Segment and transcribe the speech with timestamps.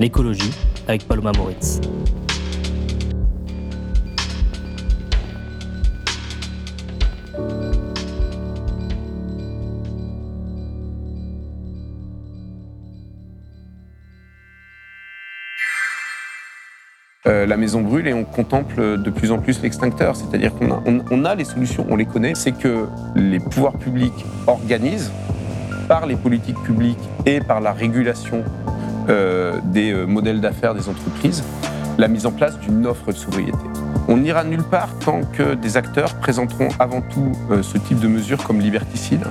[0.00, 0.52] L'écologie
[0.86, 1.80] avec Paloma Moritz.
[17.26, 20.14] Euh, la maison brûle et on contemple de plus en plus l'extincteur.
[20.14, 22.34] C'est-à-dire qu'on a, les solutions, on les connaît.
[22.36, 25.10] C'est que les pouvoirs publics organisent
[25.88, 28.44] par les politiques publiques et par la régulation
[29.08, 31.42] des euh, modèles d'affaires des entreprises,
[31.98, 33.58] la mise en place d'une offre de sobriété.
[34.08, 38.08] On n'ira nulle part tant que des acteurs présenteront avant tout euh, ce type de
[38.08, 39.26] mesures comme liberticides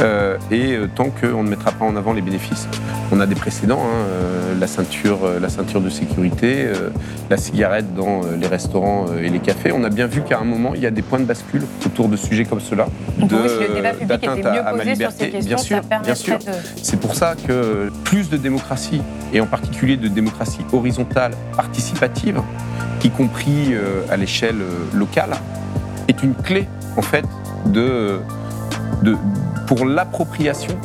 [0.00, 2.68] euh, et euh, tant qu'on ne mettra pas en avant les bénéfices.
[3.10, 6.66] On a des précédents, hein, euh, la, ceinture, la ceinture de sécurité,
[7.30, 9.72] la cigarette dans les restaurants et les cafés.
[9.72, 12.08] On a bien vu qu'à un moment, il y a des points de bascule autour
[12.08, 12.86] de sujets comme cela.
[13.18, 15.32] D'atteinte à, à, ma liberté.
[15.44, 16.38] bien sûr, bien sûr.
[16.82, 22.40] C'est pour ça que plus de démocratie, et en particulier de démocratie horizontale, participative,
[23.04, 23.74] y compris
[24.10, 24.58] à l'échelle
[24.92, 25.30] locale,
[26.08, 27.24] est une clé en fait
[27.66, 28.20] de,
[29.66, 30.78] pour l'appropriation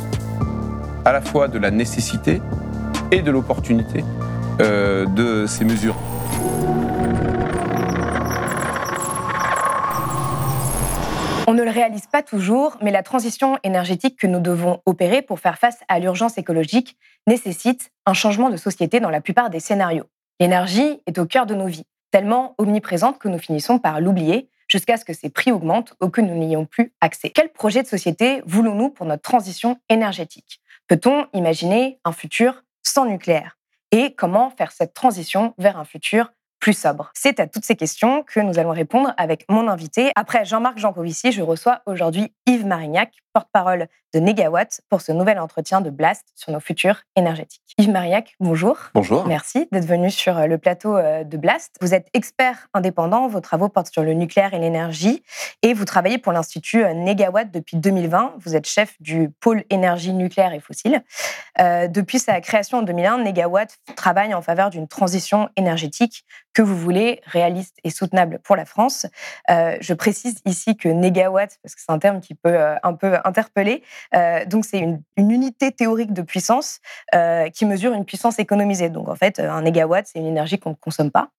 [1.04, 2.40] à la fois de la nécessité
[3.10, 4.04] et de l'opportunité
[4.60, 5.96] euh, de ces mesures.
[11.46, 15.40] On ne le réalise pas toujours, mais la transition énergétique que nous devons opérer pour
[15.40, 20.06] faire face à l'urgence écologique nécessite un changement de société dans la plupart des scénarios.
[20.40, 24.96] L'énergie est au cœur de nos vies, tellement omniprésente que nous finissons par l'oublier jusqu'à
[24.96, 27.30] ce que ces prix augmentent ou que nous n'y ayons plus accès.
[27.30, 30.60] Quel projet de société voulons-nous pour notre transition énergétique?
[30.88, 33.56] Peut-on imaginer un futur sans nucléaire?
[33.90, 36.32] Et comment faire cette transition vers un futur
[36.64, 40.12] plus sobre C'est à toutes ces questions que nous allons répondre avec mon invité.
[40.16, 45.82] Après Jean-Marc Jancovici, je reçois aujourd'hui Yves Marignac, porte-parole de Negawatt, pour ce nouvel entretien
[45.82, 47.60] de Blast sur nos futurs énergétiques.
[47.76, 48.78] Yves Marignac, bonjour.
[48.94, 49.26] Bonjour.
[49.26, 51.74] Merci d'être venu sur euh, le plateau euh, de Blast.
[51.82, 55.22] Vous êtes expert indépendant, vos travaux portent sur le nucléaire et l'énergie,
[55.62, 58.36] et vous travaillez pour l'Institut euh, Negawatt depuis 2020.
[58.38, 61.02] Vous êtes chef du pôle énergie nucléaire et fossile.
[61.58, 66.24] depuis sa création en 2001, Negawatt travaille en faveur d'une transition énergétique
[66.54, 69.06] que vous voulez réaliste et soutenable pour la France.
[69.48, 73.82] je précise ici que Negawatt, parce que c'est un terme qui peut un peu interpeller,
[74.14, 76.80] euh, donc, c'est une, unité théorique de puissance
[77.14, 78.88] euh, qui mesure une puissance économisée.
[78.88, 81.30] Donc, en fait, un négawatt, c'est une énergie qu'on ne consomme pas.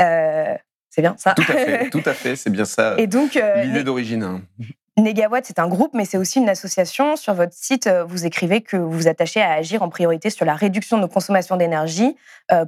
[0.00, 0.54] Euh,
[0.90, 2.94] c'est bien ça Tout à fait, tout à fait c'est bien ça.
[2.98, 4.42] Et donc, l'idée d'origine.
[4.98, 7.16] Négawatt, c'est un groupe, mais c'est aussi une association.
[7.16, 10.54] Sur votre site, vous écrivez que vous vous attachez à agir en priorité sur la
[10.54, 12.16] réduction de nos consommations d'énergie.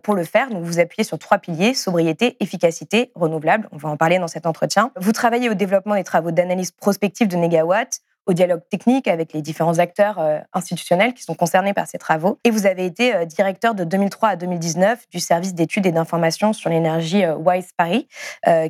[0.02, 3.68] pour le faire, donc vous appuyez sur trois piliers sobriété, efficacité, renouvelable.
[3.72, 4.92] On va en parler dans cet entretien.
[4.96, 9.42] Vous travaillez au développement des travaux d'analyse prospective de Négawatt, au dialogue technique avec les
[9.42, 12.38] différents acteurs euh, institutionnels qui sont concernés par ces travaux.
[12.44, 16.52] Et vous avez été euh, directeur de 2003 à 2019 du service d'études et d'information
[16.52, 18.06] sur l'énergie euh, WISE Paris,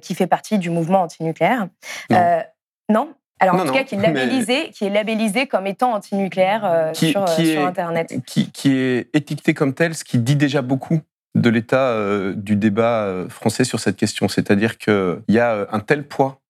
[0.00, 1.68] qui fait partie du mouvement antinucléaire.
[2.10, 2.42] Non.
[2.88, 3.14] non?
[3.40, 7.24] Alors en tout cas, qui est labellisé, qui est labellisé comme étant antinucléaire sur,
[7.66, 8.14] Internet.
[8.26, 11.00] Qui, qui, est étiqueté comme tel, ce qui dit déjà beaucoup
[11.34, 11.94] de l'état
[12.34, 14.28] du débat français sur cette question.
[14.28, 16.40] C'est-à-dire qu'il y a un tel poids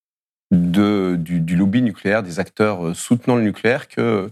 [0.51, 4.31] de, du, lobby nucléaire, des acteurs euh, soutenant le nucléaire, que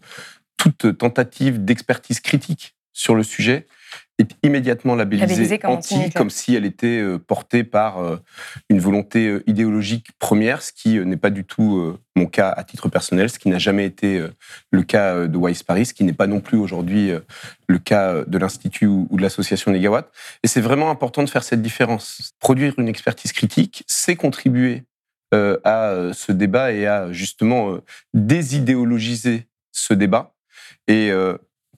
[0.56, 3.66] toute tentative d'expertise critique sur le sujet
[4.18, 8.16] est immédiatement labellisée, comme anti, comme si elle était euh, portée par euh,
[8.70, 13.28] une volonté idéologique première, ce qui n'est pas du tout mon cas à titre personnel,
[13.28, 14.24] ce qui n'a jamais été
[14.70, 17.10] le cas de Wise Paris, ce qui n'est pas non plus aujourd'hui
[17.68, 20.10] le cas de l'Institut ou de l'association Negawatt.
[20.42, 22.32] Et c'est vraiment important de faire cette différence.
[22.40, 24.84] Produire une expertise critique, c'est contribuer
[25.34, 27.82] euh, à euh, ce débat et à justement euh,
[28.14, 30.36] désidéologiser ce débat.
[30.86, 31.10] Et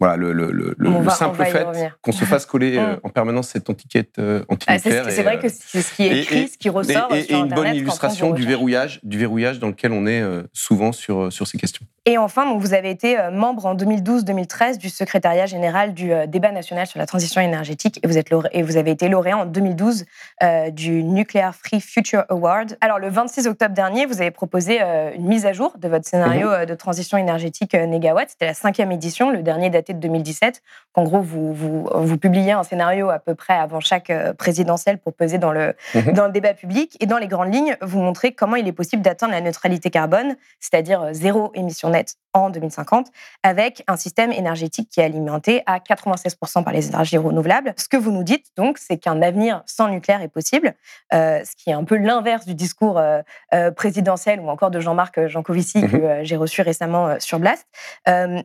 [0.01, 1.67] voilà, le, le, le, le simple fait
[2.03, 3.01] qu'on se fasse coller mm.
[3.03, 4.19] en permanence cette étiquette
[4.49, 5.05] antinucléaire.
[5.07, 7.15] Ah, c'est vrai que c'est ce qui est écrit, ce qui ressort.
[7.15, 10.23] Et, sur une bonne illustration du verrouillage, du verrouillage dans lequel on est
[10.53, 11.87] souvent sur, sur ces questions.
[12.09, 16.27] Et enfin, donc, vous avez été euh, membre en 2012-2013 du secrétariat général du euh,
[16.27, 19.45] débat national sur la transition énergétique et vous, êtes et vous avez été lauréat en
[19.45, 20.07] 2012
[20.43, 22.79] euh, du Nuclear Free Future Award.
[22.81, 26.49] Alors, le 26 octobre dernier, vous avez proposé une mise à jour de votre scénario
[26.49, 26.65] mhm.
[26.65, 28.31] de transition énergétique Negawatt.
[28.31, 30.63] C'était la cinquième édition, le dernier daté l'été de 2017.
[30.95, 35.15] En gros, vous, vous, vous, publiez un scénario à peu près avant chaque présidentielle pour
[35.15, 36.13] peser dans le, mhm.
[36.13, 36.97] dans le débat public.
[37.01, 40.37] Et dans les grandes lignes, vous montrez comment il est possible d'atteindre la neutralité carbone,
[40.61, 43.09] c'est-à-dire zéro émission nette en 2050,
[43.43, 47.75] avec un système énergétique qui est alimenté à 96% par les énergies renouvelables.
[47.77, 50.75] Ce que vous nous dites, donc, c'est qu'un avenir sans nucléaire est possible,
[51.13, 53.21] euh, ce qui est un peu l'inverse du discours euh,
[53.55, 55.91] euh, présidentiel ou encore de Jean-Marc Jancovici mhm.
[55.91, 57.67] que j'ai reçu récemment sur Blast.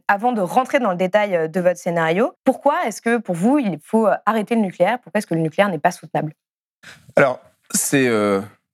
[0.07, 3.79] avant de rentrer dans le détail de votre scénario, pourquoi est-ce que pour vous, il
[3.83, 4.99] faut arrêter le nucléaire?
[5.01, 6.33] Pourquoi est-ce que le nucléaire n'est pas soutenable?
[7.15, 7.39] Alors,
[7.73, 8.07] c'est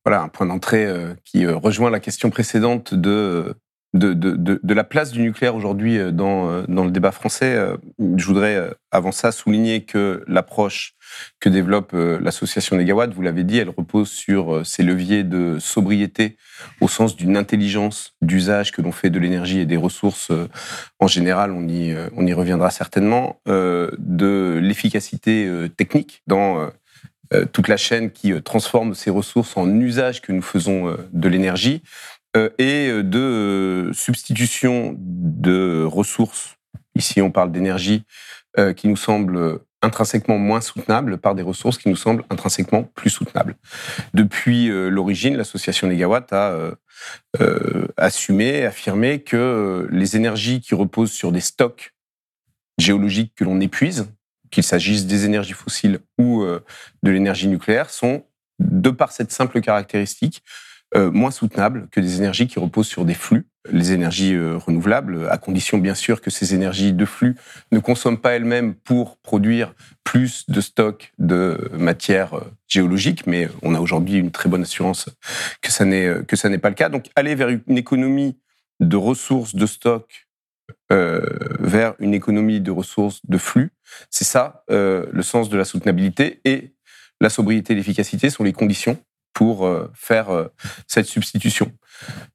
[0.05, 0.87] voilà, un point d'entrée
[1.25, 3.55] qui rejoint la question précédente de
[3.93, 7.75] de, la place du nucléaire aujourd'hui euh, dans, euh, dans le débat français, euh,
[8.17, 10.93] je voudrais avant ça souligner que l'approche
[11.39, 16.37] que développe l'association Negawatt, vous l'avez dit, elle repose sur ces leviers de sobriété
[16.81, 20.31] au sens d'une intelligence d'usage que l'on fait de l'énergie et des ressources
[20.99, 26.69] en général, on y, on y reviendra certainement, de l'efficacité technique dans
[27.51, 31.81] toute la chaîne qui transforme ces ressources en usage que nous faisons de l'énergie
[32.35, 36.57] et euh, de euh, substitution de ressources,
[36.95, 38.03] ici on parle d'énergie,
[38.75, 43.55] qui nous semble intrinsèquement moins soutenable par des ressources qui nous semblent intrinsèquement plus soutenables.
[44.13, 46.71] Depuis l'origine, l'association Negawatt a
[47.95, 51.93] assumé, affirmé que les énergies qui reposent sur des stocks
[52.77, 54.11] géologiques que l'on épuise,
[54.51, 58.25] qu'il s'agisse des énergies fossiles ou de l'énergie nucléaire, sont,
[58.59, 60.43] de par cette simple caractéristique,
[60.95, 65.27] euh, moins soutenables que des énergies qui reposent sur des flux, les énergies euh, renouvelables,
[65.29, 67.35] à condition bien sûr que ces énergies de flux
[67.71, 73.75] ne consomment pas elles-mêmes pour produire plus de stocks de matière euh, géologique, mais on
[73.75, 75.09] a aujourd'hui une très bonne assurance
[75.61, 76.89] que ça n'est que ça n'est pas le cas.
[76.89, 78.39] Donc aller vers une économie
[78.79, 80.25] de ressources de stock
[80.91, 83.71] vers une économie de ressources de flux,
[84.09, 86.73] c'est ça le sens de la soutenabilité et
[87.21, 88.97] la sobriété et l'efficacité sont les conditions
[89.39, 90.51] pour euh, faire euh,
[90.85, 91.71] cette substitution.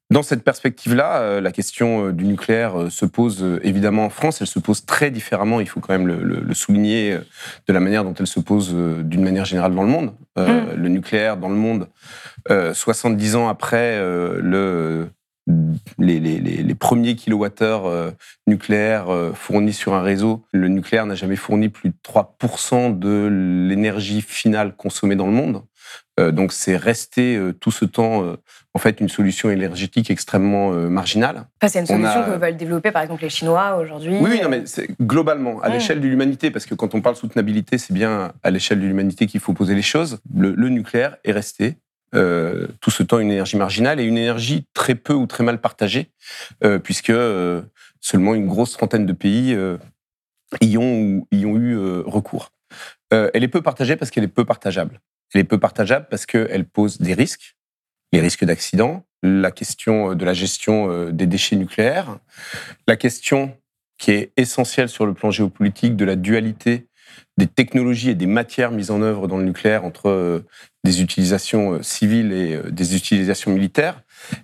[0.09, 4.41] Dans cette perspective-là, euh, la question du nucléaire se pose évidemment en France.
[4.41, 7.19] Elle se pose très différemment, il faut quand même le, souligner,
[7.67, 10.13] de la manière dont elle se pose d'une manière générale dans le monde.
[10.35, 10.73] Mm.
[10.75, 11.89] Le nucléaire dans le monde,
[12.49, 15.07] 70 ans après le,
[15.99, 18.13] les, les, les, premiers kilowattheures
[18.47, 23.27] nucléaires fournis sur un réseau, le nucléaire n'a jamais fourni plus de 3% de
[23.69, 25.63] l'énergie finale consommée dans le monde.
[26.19, 28.37] Euh, donc c'est resté euh, tout ce temps euh,
[28.73, 31.45] en fait une solution énergétique extrêmement marginale.
[31.67, 34.17] c'est une solution que veulent développer par exemple les Chinois aujourd'hui.
[34.19, 34.63] Oui, non, mais
[35.01, 38.81] globalement à l'échelle de l'humanité, parce que quand on parle soutenabilité, c'est bien à l'échelle
[38.81, 40.19] de l'humanité qu'il faut poser les choses.
[40.33, 41.77] Le, nucléaire est resté
[42.81, 46.11] tout ce temps une énergie marginale et une énergie très peu ou très mal partagée,
[46.83, 47.13] puisque
[48.01, 49.57] seulement une grosse trentaine de pays
[50.61, 52.51] y, ont, y ont eu recours.
[53.11, 55.01] elle est peu partagée parce qu'elle est peu partageable.
[55.33, 57.55] Elle est peu partageable parce qu'elle pose des risques,
[58.13, 62.19] les risques d'accident, la question euh, de la gestion euh, des déchets nucléaires,
[62.87, 63.57] la question
[63.97, 66.87] qui est essentielle sur le plan géopolitique de la dualité
[67.37, 70.45] des technologies et des matières mises en œuvre dans le nucléaire entre euh,
[70.83, 74.01] des utilisations civiles et des utilisations militaires.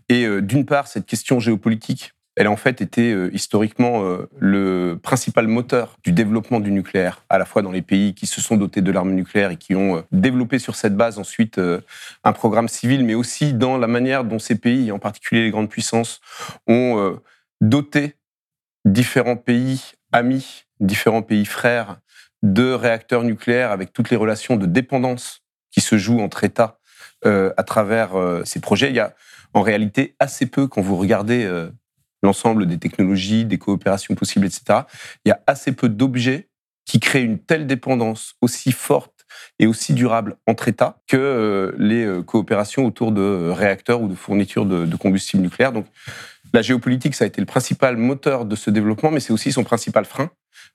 [0.09, 4.97] Et d'une part, cette question géopolitique elle a en fait été euh, historiquement euh, le
[5.01, 8.55] principal moteur du développement du nucléaire, à la fois dans les pays qui se sont
[8.55, 11.59] dotés de l'arme nucléaire et qui ont euh, développé sur cette base ensuite
[12.23, 15.69] un programme civil, mais aussi dans la manière dont ces pays, en particulier les grandes
[15.69, 16.21] puissances,
[16.67, 17.19] ont
[17.59, 18.15] doté
[18.85, 21.97] différents pays amis, différents pays frères
[22.43, 26.77] de réacteurs nucléaires avec toutes les relations de dépendance qui se jouent entre États
[27.23, 28.11] à travers
[28.45, 28.89] ces projets.
[28.89, 29.13] Il y a
[29.53, 31.47] en réalité assez peu, quand vous regardez
[32.23, 34.81] l'ensemble des technologies, des coopérations possibles, etc.,
[35.25, 36.49] il y a assez peu d'objets
[36.85, 39.25] qui créent une telle dépendance aussi forte
[39.59, 44.07] et aussi durable entre États que euh, les euh, coopérations autour de euh, réacteurs ou
[44.07, 45.71] de fournitures de, de combustible nucléaire.
[45.71, 45.85] Donc,
[46.53, 49.63] la géopolitique, ça a été le principal moteur de ce développement, mais c'est aussi son
[49.63, 50.31] principal frein,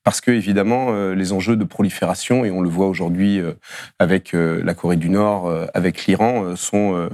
[0.06, 3.40] parce que évidemment, les enjeux de prolifération, et on le voit aujourd'hui
[3.98, 7.10] avec la Corée du Nord, avec l'Iran, sont,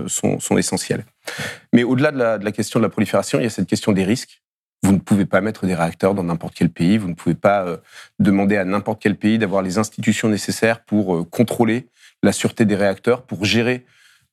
[0.59, 1.07] essentiels.
[1.73, 4.43] Mais au-delà de la, question de la prolifération, il y a cette question des risques.
[4.83, 6.99] Vous ne pouvez pas mettre des réacteurs dans n'importe quel pays.
[6.99, 7.77] Vous ne pouvez pas euh,
[8.19, 11.89] demander à n'importe quel pays d'avoir les institutions nécessaires pour euh, contrôler
[12.23, 13.87] la sûreté des réacteurs, pour gérer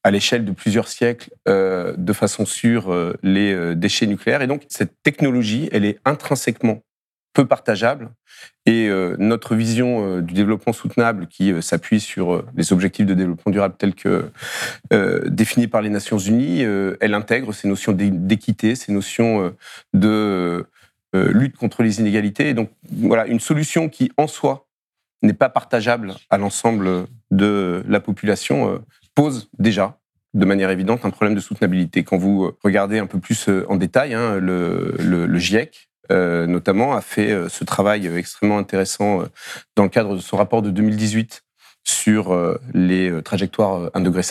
[0.03, 4.41] à l'échelle de plusieurs siècles euh, de façon sûre les déchets nucléaires.
[4.41, 6.81] Et donc cette technologie, elle est intrinsèquement
[7.39, 8.09] peu partageable.
[8.65, 13.13] Et euh, notre vision euh, du développement soutenable, qui euh, s'appuie sur les objectifs de
[13.13, 14.29] développement durable tels que
[15.27, 16.61] définis par les Nations Unies,
[16.99, 19.53] elle intègre ces notions d'équité, ces notions
[19.93, 20.65] de
[21.13, 22.49] lutte contre les inégalités.
[22.49, 24.67] Et donc voilà, une solution qui en soi
[25.21, 28.81] n'est pas partageable à l'ensemble de la population
[29.15, 29.97] pose déjà
[30.33, 32.03] de manière évidente un problème de soutenabilité.
[32.03, 37.49] Quand vous regardez un peu plus en détail, hein, le, le, GIEC, notamment, a fait
[37.49, 39.23] ce travail extrêmement intéressant
[39.75, 41.43] dans le cadre de son rapport de 2018
[41.83, 44.21] sur les trajectoires 1,5 degré.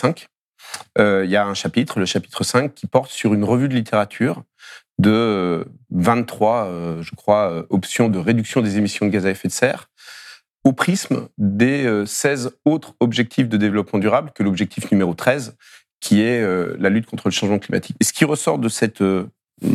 [0.97, 4.43] Il y a un chapitre, le chapitre 5, qui porte sur une revue de littérature
[4.97, 9.89] de 23, je crois, options de réduction des émissions de gaz à effet de serre
[10.63, 15.55] au prisme des 16 euh, autres objectifs de développement durable que l'objectif numéro 13,
[15.99, 17.95] qui est euh, la lutte contre le changement climatique.
[17.99, 19.27] Et ce qui ressort de cette euh,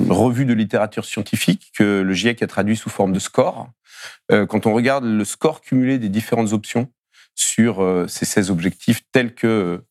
[0.08, 3.68] revue de littérature scientifique que le GIEC a traduit sous forme de score,
[4.30, 6.90] quand on regarde le score cumulé des différentes options
[7.34, 9.82] sur ces 16 objectifs tels que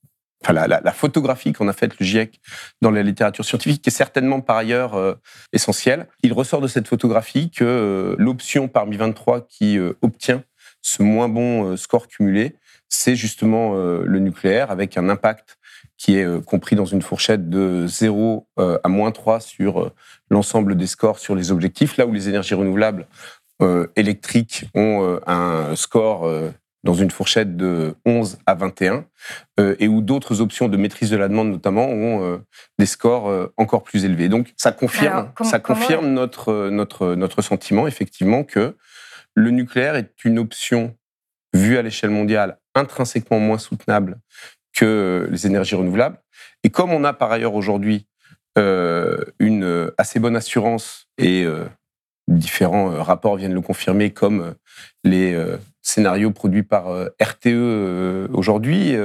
[0.46, 2.42] Enfin, la, photographie qu'on a faite le GIEC
[2.82, 5.18] dans la littérature scientifique, qui est certainement par ailleurs
[5.54, 6.08] essentielle.
[6.22, 10.44] Il ressort de cette photographie que l'option parmi 23 qui obtient
[10.84, 12.56] ce moins bon euh, score cumulé,
[12.90, 15.58] c'est justement euh, le nucléaire avec un impact
[15.98, 19.92] qui est euh, compris dans une fourchette de 0 à moins 3 sur
[20.30, 23.08] l'ensemble des scores sur les objectifs, là où les énergies renouvelables
[23.96, 26.30] électriques ont un score
[26.84, 29.06] dans une fourchette de 11 à 21,
[29.80, 32.42] et où d'autres options de maîtrise de la demande notamment ont
[32.78, 34.28] des scores encore plus élevés.
[34.28, 38.76] Donc ça confirme, ça confirme notre, notre, notre sentiment effectivement que
[39.36, 40.96] le nucléaire est une option
[41.54, 44.20] vue à l'échelle mondiale intrinsèquement moins soutenable
[44.74, 46.18] que les énergies renouvelables.
[46.64, 48.08] Et comme on a par ailleurs aujourd'hui
[48.58, 51.66] euh, une assez bonne assurance et euh,
[52.28, 54.56] différents euh, rapports viennent le confirmer, comme
[55.04, 55.38] les
[55.82, 56.86] scénarios produits par
[57.22, 58.96] RTE aujourd'hui,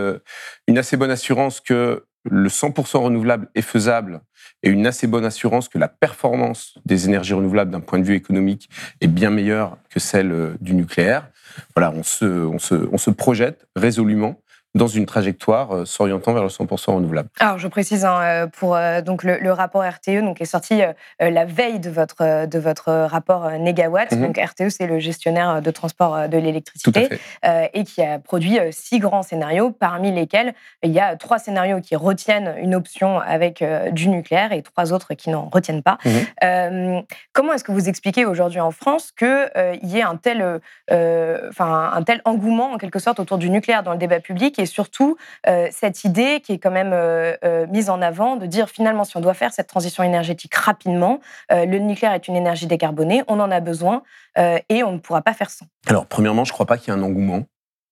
[0.68, 4.20] une assez bonne assurance que le 100% renouvelable est faisable
[4.62, 8.14] et une assez bonne assurance que la performance des énergies renouvelables d'un point de vue
[8.14, 8.68] économique
[9.00, 11.28] est bien meilleure que celle euh, du nucléaire.
[11.74, 14.40] Voilà, on se, on se, on se projette résolument
[14.74, 17.28] dans une trajectoire euh, s'orientant vers le 100% renouvelable.
[17.40, 20.82] Alors, je précise hein, euh, pour euh, donc le, rapport RTE, donc est sorti
[21.18, 24.12] la veille de votre de votre rapport Négawatt.
[24.12, 24.26] Mhm.
[24.26, 27.08] Donc RTE, c'est le gestionnaire de transport de l'électricité
[27.42, 31.96] et qui a produit six grands scénarios, parmi lesquels il y a trois scénarios qui
[31.96, 35.98] retiennent une option avec du nucléaire et trois autres qui n'en retiennent pas.
[36.04, 37.02] Mhm.
[37.32, 39.48] comment est-ce que vous expliquez aujourd'hui en France qu'il
[39.82, 40.60] y ait un tel
[40.90, 44.66] enfin un tel engouement en quelque sorte autour du nucléaire dans le débat public et
[44.66, 48.68] surtout euh, cette idée qui est quand même euh, euh, mise en avant de dire
[48.68, 53.22] finalement si on doit faire cette transition énergétique rapidement, le nucléaire est une énergie décarbonée,
[53.28, 54.02] on en a besoin
[54.36, 55.66] et on ne pourra pas faire sans.
[55.86, 57.44] Alors premièrement, je ne crois pas qu'il y ait un engouement.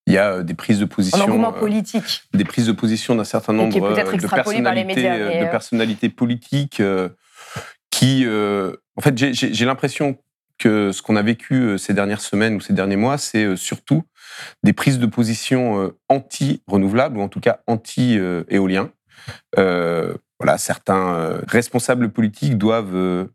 [0.07, 1.19] Il y a des prises de position.
[1.19, 2.23] Un engouement politique.
[2.33, 6.83] des prises de position d'un certain nombre de, personnalités, de personnalités politiques
[7.91, 10.19] qui, en fait, j'ai l'impression
[10.59, 14.05] que ce qu'on a vécu ces dernières semaines ou ces derniers mois, c'est surtout
[14.63, 18.91] des prises de position euh, anti-renouvelables ou en tout cas anti-éolien.
[19.59, 23.29] Euh, voilà, certains euh, responsables politiques doivent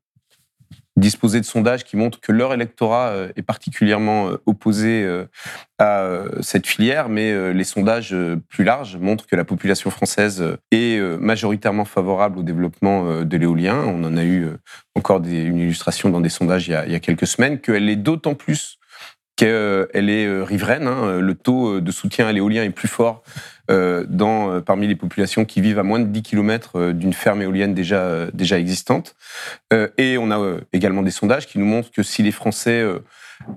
[1.01, 5.05] disposer de sondages qui montrent que leur électorat est particulièrement opposé
[5.79, 6.07] à
[6.41, 8.15] cette filière, mais les sondages
[8.47, 13.83] plus larges montrent que la population française est majoritairement favorable au développement de l'éolien.
[13.85, 14.47] On en a eu
[14.95, 18.79] encore une illustration dans des sondages il y a, quelques semaines, qu'elle est d'autant plus
[19.41, 20.85] qu'elle est euh, riveraine.
[20.85, 21.19] Hein.
[21.19, 25.45] Le taux euh, de soutien à l'éolien est plus fort euh, dans, parmi les populations
[25.45, 29.15] qui vivent à moins de 10 km d'une ferme éolienne déjà, déjà existante.
[29.97, 32.83] Et on a également des sondages qui nous montrent que si les Français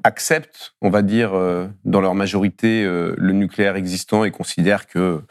[0.03, 1.33] acceptent, on va dire,
[1.85, 5.23] dans leur majorité, le nucléaire existant et considèrent que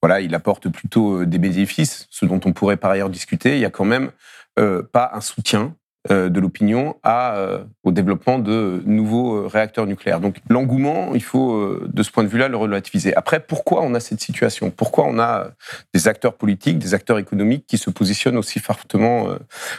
[0.00, 3.66] voilà, il apporte plutôt des bénéfices, ce dont on pourrait par ailleurs discuter, il y
[3.66, 4.10] a quand même
[4.56, 10.20] pas un soutien euh, de l'opinion euh, au développement de nouveaux euh, réacteurs nucléaires.
[10.20, 13.14] Donc l'engouement, il faut de ce point de vue-là le relativiser.
[13.16, 14.70] Après, pourquoi on a cette situation?
[14.70, 15.50] Pourquoi on a
[15.92, 19.28] des acteurs politiques, des acteurs économiques qui se positionnent aussi fortement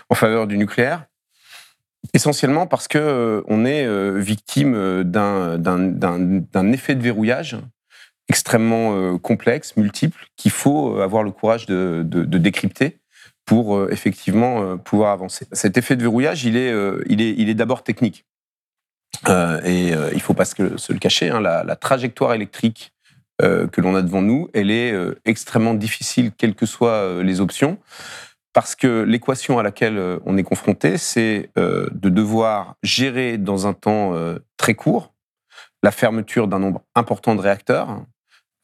[0.10, 1.06] en faveur du nucléaire?
[2.14, 7.58] Essentiellement parce que on est victime d'un effet de verrouillage
[8.30, 12.04] extrêmement complexe, multiple, qu'il faut avoir le courage de
[12.38, 13.01] décrypter
[13.46, 15.46] pour euh, effectivement euh, pouvoir avancer.
[15.52, 18.26] Cet effet de verrouillage, il est, euh, il est, il est d'abord technique.
[19.28, 22.94] et il ne faut pas se, le cacher, hein, la, trajectoire électrique
[23.40, 24.96] que l'on a devant nous, elle est
[25.26, 27.78] extrêmement difficile, quelles que soient les options,
[28.54, 34.16] parce que l'équation à laquelle on est confronté, c'est de devoir gérer dans un temps
[34.58, 35.14] très court
[35.84, 38.06] la fermeture d'un nombre important de réacteurs,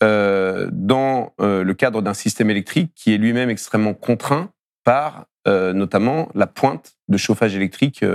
[0.01, 4.51] dans le cadre d'un système électrique qui est lui-même extrêmement contraint
[4.87, 8.05] par notamment la pointe de chauffage électrique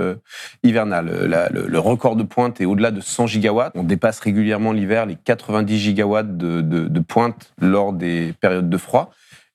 [0.63, 1.05] hivernal.
[1.51, 3.73] le, record de pointe est au-delà de 100 gigawatts.
[3.75, 9.11] On dépasse régulièrement l'hiver les 90 gigawatts de, pointe lors des périodes de froid.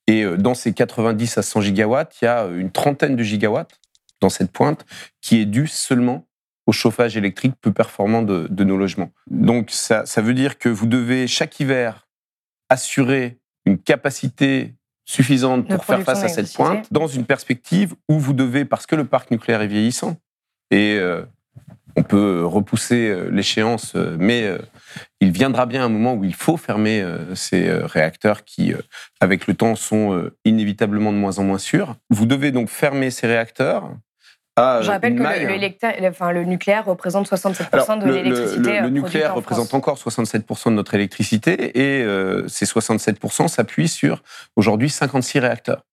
[0.06, 3.80] Et dans ces 90 à 100 gigawatts, il y a une trentaine de gigawatts
[4.20, 4.87] dans cette pointe
[5.20, 6.25] qui est due seulement
[6.66, 9.10] au chauffage électrique peu performant de, nos logements.
[9.28, 12.06] Donc ça veut dire que vous devez chaque hiver
[12.68, 14.77] assurer une capacité
[15.08, 18.94] suffisante pour faire face à cette pointe dans une perspective où vous devez, parce que
[18.94, 20.16] le parc nucléaire est vieillissant,
[20.70, 21.22] et euh,
[21.96, 24.46] on peut repousser euh, l'échéance, euh, mais
[25.20, 27.02] il viendra bien un moment où il faut fermer
[27.34, 28.74] ces réacteurs qui,
[29.20, 31.96] avec le temps, sont inévitablement de moins en moins sûrs.
[32.10, 33.90] Vous devez donc fermer ces réacteurs
[34.58, 38.80] ah, Je rappelle que le, enfin, le, nucléaire représente 67% de l'électricité.
[38.80, 44.22] Le, le, nucléaire représente encore 67% de notre électricité et euh, ces 67% s'appuient sur
[44.56, 45.84] aujourd'hui 56 réacteurs.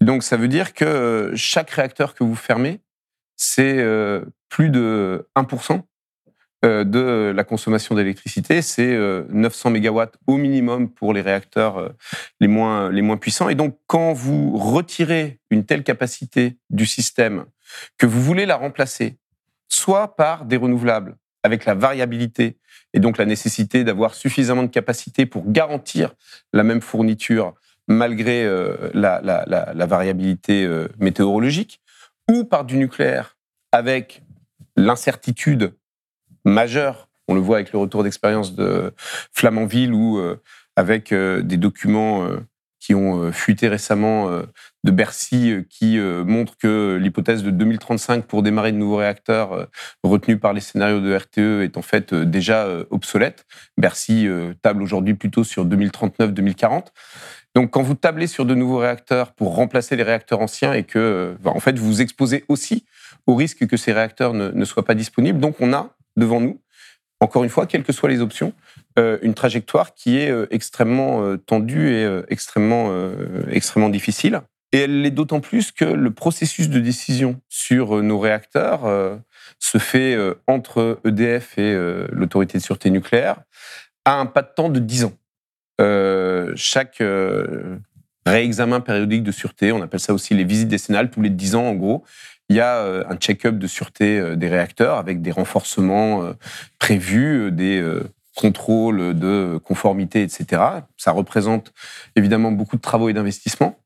[0.00, 2.80] Donc ça veut dire que euh, chaque réacteur que vous fermez,
[3.36, 5.82] c'est euh, plus de 1%
[6.62, 8.62] de la consommation d'électricité.
[8.62, 8.96] C'est
[9.30, 11.92] 900 mégawatts au minimum pour les réacteurs
[12.40, 13.48] les moins, les moins puissants.
[13.48, 17.46] Et donc quand vous retirez une telle capacité du système
[17.98, 19.16] que vous voulez la remplacer
[19.68, 22.58] soit par des renouvelables avec la variabilité
[22.92, 26.14] et donc la nécessité d'avoir suffisamment de capacité pour garantir
[26.52, 27.54] la même fourniture
[27.88, 31.80] malgré euh, la, variabilité euh, météorologique,
[32.30, 33.36] ou par du nucléaire
[33.72, 34.22] avec
[34.76, 35.74] l'incertitude
[36.44, 38.92] majeure, on le voit avec le retour d'expérience de
[39.32, 40.40] Flamanville ou euh,
[40.76, 42.26] avec des documents
[42.82, 44.42] qui ont euh, fuité récemment euh,
[44.82, 49.68] de Bercy euh, qui montrent que l'hypothèse de 2035 pour démarrer de nouveaux réacteurs
[50.02, 53.46] retenus par les scénarios de RTE est en fait déjà obsolète.
[53.76, 54.26] Bercy
[54.62, 56.86] table aujourd'hui plutôt sur 2039-2040.
[57.54, 61.36] Donc, quand vous tablez sur de nouveaux réacteurs pour remplacer les réacteurs anciens et que,
[61.44, 62.84] en fait, vous vous exposez aussi
[63.26, 65.38] au risque que ces réacteurs ne, ne soient pas disponibles.
[65.38, 66.60] Donc, on a devant nous,
[67.22, 68.52] encore une fois, quelles que soient les options,
[68.98, 72.92] euh, une trajectoire qui est euh, extrêmement euh, tendue et extrêmement,
[73.50, 74.40] extrêmement difficile.
[74.72, 79.20] Et elle l'est d'autant plus que le processus de décision sur nos réacteurs
[79.58, 81.76] se fait entre EDF et
[82.10, 83.36] l'autorité de sûreté nucléaire
[84.06, 85.12] à un pas de temps de 10 ans.
[86.56, 87.02] chaque
[88.24, 91.66] réexamen périodique de sûreté, on appelle ça aussi les visites décennales, tous les 10 ans
[91.66, 92.02] en gros,
[92.52, 96.34] il y a un check-up de sûreté des réacteurs avec des renforcements
[96.78, 97.82] prévus, des
[98.34, 100.62] contrôle de conformité, etc.
[100.96, 101.72] Ça représente
[102.16, 103.78] évidemment beaucoup de travaux et d'investissements.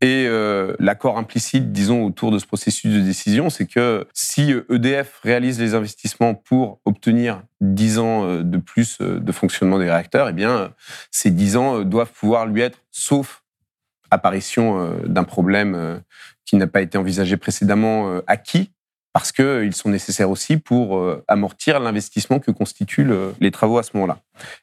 [0.00, 5.20] Et euh, l'accord implicite, disons, autour de ce processus de décision, c'est que si EDF
[5.22, 10.28] réalise les investissements pour obtenir 10 ans euh, de plus euh, de fonctionnement des réacteurs,
[10.28, 10.72] eh bien,
[11.12, 13.44] ces 10 ans doivent pouvoir lui être, sauf
[14.10, 16.02] apparition d'un problème
[16.44, 18.72] qui n'a pas été envisagé précédemment, acquis
[19.12, 23.08] parce qu'ils sont nécessaires aussi pour euh, amortir l'investissement que constituent
[23.40, 24.20] les travaux à ce moment-là.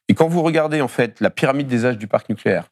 [0.08, 2.70] Et quand vous regardez en fait la pyramide des âges du parc nucléaire,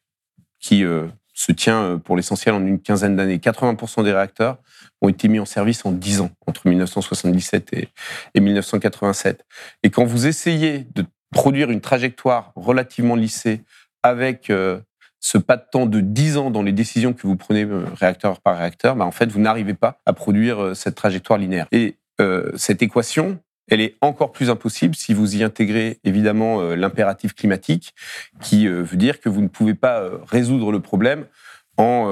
[0.60, 4.58] qui euh, se tient euh, pour l'essentiel en une quinzaine d'années, 80% des réacteurs
[5.00, 7.88] ont été mis en service en 10 ans, entre 1977 et,
[8.34, 9.44] et 1987.
[9.84, 13.62] Et quand vous essayez de produire une trajectoire relativement lissée
[14.02, 14.50] avec
[15.20, 18.40] ce pas de temps de 10 ans dans les décisions que vous prenez euh, réacteur
[18.40, 21.66] par réacteur, bah en fait, vous n'arrivez pas à produire euh, cette trajectoire linéaire.
[21.72, 23.38] Et euh, cette équation,
[23.70, 27.94] elle est encore plus impossible si vous y intégrez évidemment l'impératif climatique,
[28.40, 31.26] qui veut dire que vous ne pouvez pas résoudre le problème
[31.76, 32.10] en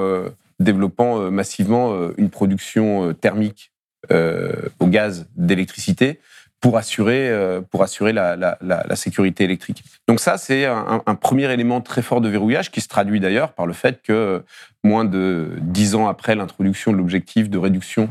[0.59, 3.71] développant massivement une production thermique
[4.11, 6.19] au gaz d'électricité
[6.59, 9.83] pour assurer, euh, pour assurer la, la, sécurité électrique.
[10.07, 13.67] Donc ça, c'est un, premier élément très fort de verrouillage qui se traduit d'ailleurs par
[13.67, 14.43] le fait que
[14.83, 18.09] moins de dix ans après l'introduction de l'objectif de réduction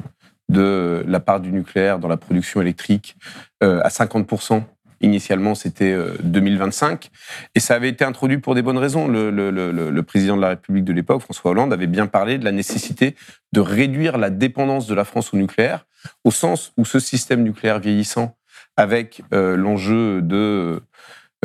[0.48, 3.16] de la part du nucléaire dans la production électrique
[3.64, 4.62] euh, à 50%,
[5.00, 7.04] Initialement, c'était 2025.
[7.04, 7.08] Euh,
[7.54, 9.08] Et ça avait été introduit pour des bonnes raisons.
[9.08, 13.14] Le, président de la République de l'époque, François Hollande, avait bien parlé de la nécessité
[13.52, 15.86] de réduire la dépendance de la France au nucléaire,
[16.24, 18.36] au sens où ce système nucléaire vieillissant
[18.76, 20.82] avec euh, l'enjeu de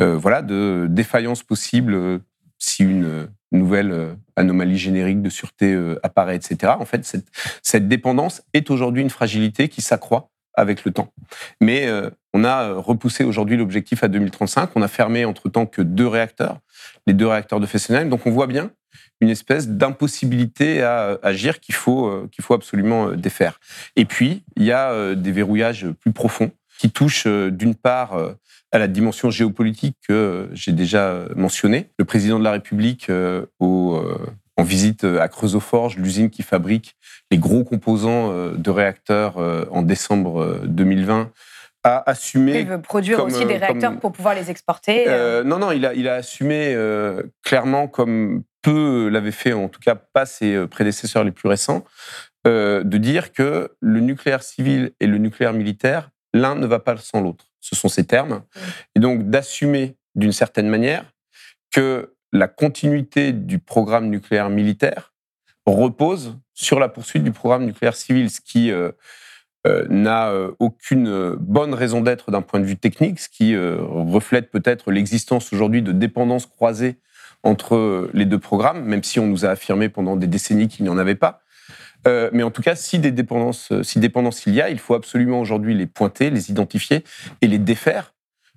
[0.00, 2.20] euh, voilà de défaillance possible
[2.58, 6.72] si une nouvelle anomalie générique de sûreté apparaît, etc.
[6.78, 7.04] En fait,
[7.62, 11.12] cette dépendance est aujourd'hui une fragilité qui s'accroît avec le temps.
[11.60, 11.88] Mais
[12.34, 14.70] on a repoussé aujourd'hui l'objectif à 2035.
[14.74, 16.58] On a fermé entre-temps que deux réacteurs,
[17.06, 18.08] les deux réacteurs de Fessenheim.
[18.08, 18.70] Donc on voit bien
[19.20, 23.60] une espèce d'impossibilité à agir qu'il faut, qu'il faut absolument défaire.
[23.96, 26.50] Et puis, il y a des verrouillages plus profonds
[26.82, 28.32] qui touche euh, d'une part euh,
[28.72, 31.90] à la dimension géopolitique que j'ai déjà mentionnée.
[31.96, 33.10] Le président de la République,
[33.60, 34.02] au
[34.56, 36.96] en visite à Creusot-Forge, l'usine qui fabrique
[37.30, 39.36] les gros composants de réacteurs
[39.70, 41.30] en décembre 2020
[41.84, 42.60] a assumé.
[42.60, 45.06] Il veut produire aussi des réacteurs pour pouvoir les exporter.
[45.44, 46.76] non, non, il a, il a assumé
[47.42, 51.84] clairement, comme peu l'avaient fait, en tout cas pas ses prédécesseurs les plus récents,
[52.44, 57.20] de dire que le nucléaire civil et le nucléaire militaire, l'un ne va pas sans
[57.20, 57.46] l'autre.
[57.60, 58.42] Ce sont ces termes.
[58.94, 61.04] Et donc d'assumer d'une certaine manière
[61.70, 65.12] que la continuité du programme nucléaire militaire
[65.66, 68.90] repose sur la poursuite du programme nucléaire civil, ce qui euh,
[69.66, 74.50] euh, n'a euh, aucune bonne raison d'être d'un point de vue technique, ce qui reflète
[74.50, 76.96] peut-être l'existence aujourd'hui de dépendances croisées
[77.44, 80.90] entre les deux programmes, même si on nous a affirmé pendant des décennies qu'il n'y
[80.90, 81.42] en avait pas.
[82.06, 85.40] mais en tout cas, si des dépendances, si dépendance il y a, il faut absolument
[85.40, 87.04] aujourd'hui les pointer, les identifier
[87.40, 88.14] et les défaire,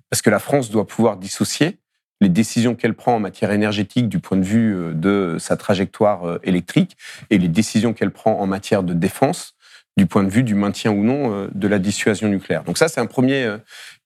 [0.08, 1.80] parce que la France doit pouvoir dissocier
[2.20, 6.24] les décisions qu'elle prend en matière énergétique du point de vue euh, de sa trajectoire
[6.24, 6.96] euh, électrique
[7.30, 9.54] et les décisions qu'elle prend en matière de défense
[9.96, 12.64] du point de vue du maintien ou non euh, de la dissuasion nucléaire.
[12.64, 13.56] Donc ça, c'est un premier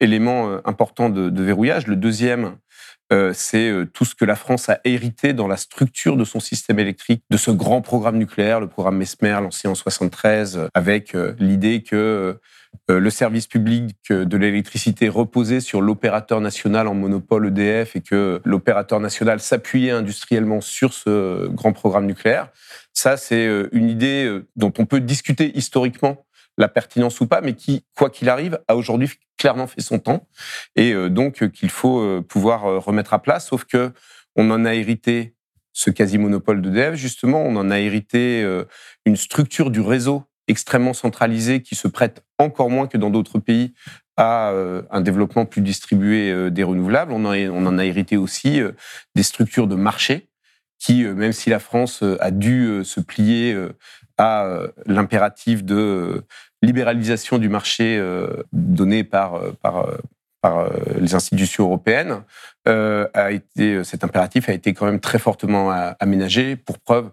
[0.01, 1.87] élément important de, verrouillage.
[1.87, 2.57] Le deuxième,
[3.33, 7.25] c'est tout ce que la France a hérité dans la structure de son système électrique,
[7.29, 12.38] de ce grand programme nucléaire, le programme Mesmer, lancé en 73, avec l'idée que
[12.98, 19.00] le service public de l'électricité reposait sur l'opérateur national en monopole EDF et que l'opérateur
[19.00, 22.48] national s'appuyait industriellement sur ce grand programme nucléaire.
[22.92, 26.26] Ça, c'est euh, une idée euh, dont on peut discuter historiquement
[26.59, 30.29] la pertinence ou pas, mais qui, quoi qu'il arrive, a aujourd'hui clairement fait son temps
[30.76, 33.46] et donc qu'il faut pouvoir remettre à place.
[33.48, 33.92] Sauf que
[34.37, 35.35] on en a hérité
[35.72, 38.46] ce quasi-monopole d'EDF, justement, on en a hérité
[39.07, 43.73] une structure du réseau extrêmement centralisé qui se prête encore moins que dans d'autres pays
[44.17, 47.13] à euh, un développement plus distribué euh, des renouvelables.
[47.13, 48.73] On en, a, hérité aussi euh,
[49.15, 50.29] des structures de marché
[50.79, 53.55] qui, même si la France a dû se plier
[54.17, 54.49] à
[54.87, 56.25] l'impératif de
[56.63, 58.03] libéralisation du marché
[58.51, 59.43] donné par
[60.99, 62.23] les institutions européennes,
[62.65, 66.57] a été, cet impératif a été quand même très fortement aménagé.
[66.57, 67.11] Pour preuve,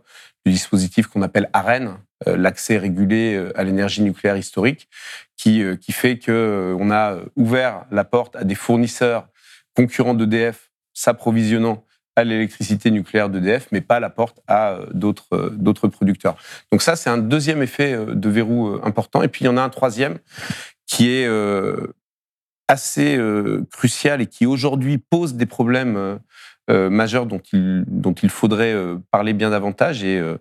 [0.48, 4.88] du dispositif qu'on appelle AREN, euh, l'accès régulé euh, à l'énergie nucléaire historique,
[5.36, 9.28] qui, euh, qui fait qu'on a ouvert la porte à des fournisseurs
[9.76, 11.84] concurrents d'EDF s'approvisionnant
[12.16, 16.36] à l'électricité nucléaire d'EDF, mais pas la porte à d'autres d'autres producteurs.
[16.72, 19.22] Donc ça, c'est un deuxième effet de verrou important.
[19.22, 20.18] Et puis il y en a un troisième
[20.88, 21.30] qui est
[22.68, 23.20] assez
[23.70, 26.18] crucial et qui aujourd'hui pose des problèmes
[26.70, 30.04] euh, majeurs dont il, dont il faudrait euh, parler bien davantage.
[30.04, 30.38] Et euh,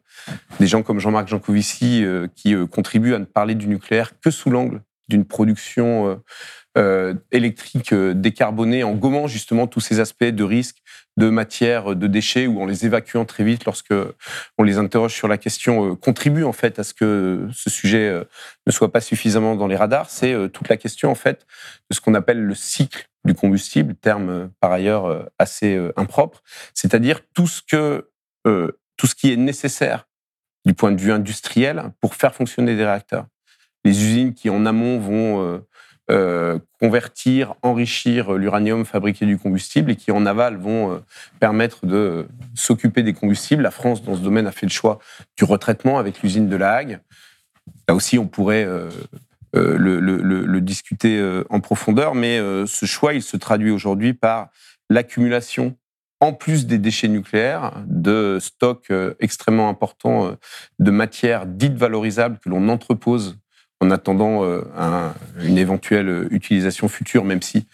[0.58, 4.82] des gens comme Jean-Marc Jancovici qui contribuent à ne parler du nucléaire que sous l'angle
[5.08, 6.20] d'une production
[7.30, 10.76] électrique décarbonée en gommant justement tous ces aspects de risque
[11.16, 13.94] de matière, de déchets ou en les évacuant très vite lorsque
[14.58, 18.22] on les interroge sur la question contribue en fait à ce que ce sujet
[18.66, 20.10] ne soit pas suffisamment dans les radars.
[20.10, 21.46] C'est toute la question en fait
[21.90, 25.92] de ce qu'on appelle le cycle du combustible, terme euh, par ailleurs euh, assez euh,
[25.96, 28.08] impropre, c'est-à-dire tout ce que
[28.96, 30.06] tout ce qui est nécessaire
[30.64, 33.26] du point de vue industriel pour faire fonctionner des réacteurs.
[33.84, 35.64] Les usines qui en amont vont
[36.78, 41.02] convertir, enrichir l'uranium, fabriquer du combustible, et qui en aval vont
[41.40, 43.64] permettre de s'occuper des combustibles.
[43.64, 45.00] La France, dans ce domaine, a fait le choix
[45.36, 47.00] du retraitement avec l'usine de La Hague.
[47.88, 48.64] Là aussi, on pourrait
[49.56, 54.48] euh, le, discuter euh, en profondeur, mais euh, ce choix, il se traduit aujourd'hui par
[54.90, 55.76] l'accumulation
[56.20, 58.90] en plus des déchets nucléaires, de stocks
[59.20, 60.34] extrêmement importants
[60.78, 63.36] de matières dites valorisables que l'on entrepose
[63.80, 64.42] en attendant
[65.38, 67.66] une éventuelle utilisation future, même si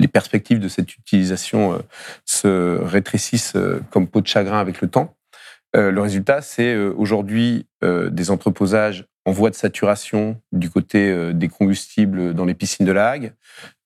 [0.00, 1.80] les perspectives de cette utilisation
[2.24, 3.56] se rétrécissent
[3.92, 5.14] comme peau de chagrin avec le temps.
[5.72, 12.34] Le résultat, c'est aujourd'hui des entreposages en voie de saturation du côté euh, des combustibles
[12.34, 13.32] dans les piscines de La Hague,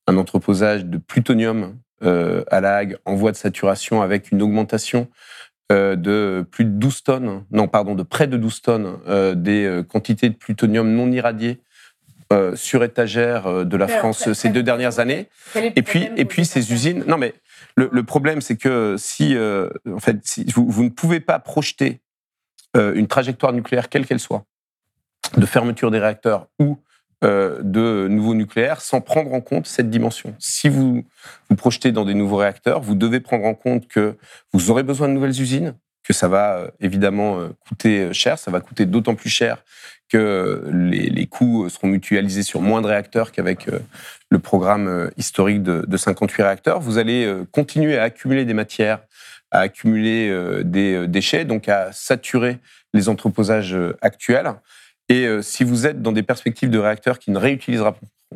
[0.07, 5.09] un entreposage de plutonium euh, à La Hague en voie de saturation avec une augmentation
[5.73, 8.99] euh, de plus de 12 tonnes, non pardon, de près de 12 tonnes
[9.35, 11.61] des quantités de plutonium non irradié
[12.55, 15.29] sur étagère de la France ces deux dernières années.
[15.55, 17.05] Et puis, et puis ces usines.
[17.07, 17.35] Non, mais
[17.77, 22.01] le, problème, c'est que si, en fait, si vous, vous, ne pouvez pas projeter
[22.75, 24.45] une trajectoire nucléaire, quelle qu'elle soit,
[25.37, 26.79] de fermeture des réacteurs ou
[27.25, 30.35] euh, de nouveaux nucléaires sans prendre en compte cette dimension.
[30.39, 31.03] Si vous
[31.49, 34.17] vous projetez dans des nouveaux réacteurs, vous devez prendre en compte que
[34.53, 38.51] vous aurez besoin de nouvelles usines, que ça va euh, évidemment euh, coûter cher, ça
[38.51, 39.65] va coûter d'autant plus cher
[40.11, 43.67] que les, coûts seront mutualisés sur moins de réacteurs qu'avec
[44.31, 46.81] le programme historique de, de 58 réacteurs.
[46.81, 49.01] Vous allez continuer à accumuler des matières
[49.51, 52.59] à accumuler des déchets, donc à saturer
[52.95, 54.53] les entreposages actuels.
[55.09, 57.95] Et si vous êtes dans des perspectives de réacteurs qui ne réutiliseront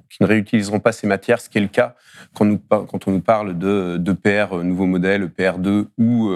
[0.08, 1.96] qui ne réutiliseront pas ces matières, ce qui est le cas
[2.34, 6.32] quand, nous, quand on nous parle de d'EPR nouveau modèle, EPR2 ou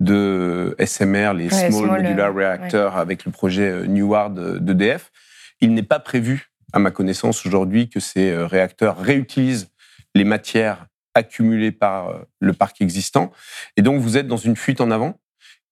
[0.00, 5.12] de SMR, les Small, Modular Reactors, avec le projet NEWARD d'EDF.
[5.60, 9.70] Il n'est pas prévu, à ma connaissance aujourd'hui, que ces réacteurs réutilisent
[10.14, 13.32] les matières accumulées par le parc existant.
[13.76, 15.18] Et donc, vous êtes dans une fuite en avant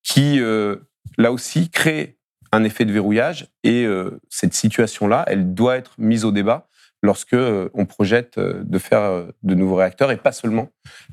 [0.03, 0.41] qui,
[1.19, 2.17] là aussi, crée
[2.55, 3.49] un effet de verrouillage.
[3.63, 3.87] Et
[4.29, 6.69] cette situation-là, elle doit être mise au débat
[7.05, 10.69] lorsque euh, on projette euh, de faire euh, de nouveaux réacteurs et pas seulement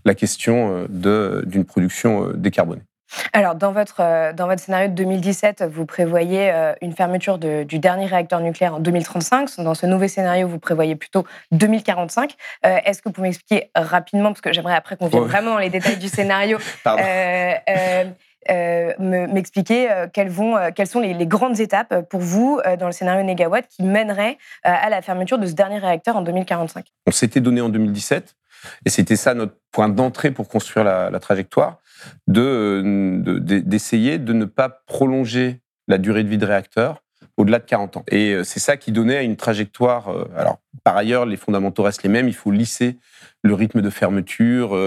[0.06, 2.82] la question d'une production décarbonée.
[3.34, 6.49] Alors, dans votre, dans votre scénario de 2017, vous prévoyez
[6.82, 9.49] une fermeture du dernier réacteur nucléaire en 2035.
[9.58, 12.36] Dans ce nouveau scénario, vous prévoyez plutôt 2045.
[12.63, 15.69] Est-ce que vous pouvez m'expliquer rapidement, parce que j'aimerais après qu'on vienne vraiment dans les
[15.69, 18.06] détails du scénario, euh,
[18.49, 23.23] m'expliquer euh, quelles, vont, euh, quelles sont les, grandes étapes pour vous dans le scénario
[23.23, 26.86] Négawatt qui mènerait à la fermeture de ce dernier réacteur en 2045.
[27.08, 28.36] On s'était donné en 2017,
[28.86, 31.80] et c'était ça notre point d'entrée pour construire la, trajectoire,
[32.27, 37.01] d'essayer de, de, ne pas prolonger la durée de vie de réacteur
[37.38, 38.04] au-delà de 40 ans.
[38.10, 40.10] Et c'est ça qui donnait une trajectoire.
[40.38, 42.27] Alors, par ailleurs, les fondamentaux restent les mêmes.
[42.27, 42.97] Il faut lisser
[43.41, 44.77] le rythme de fermeture,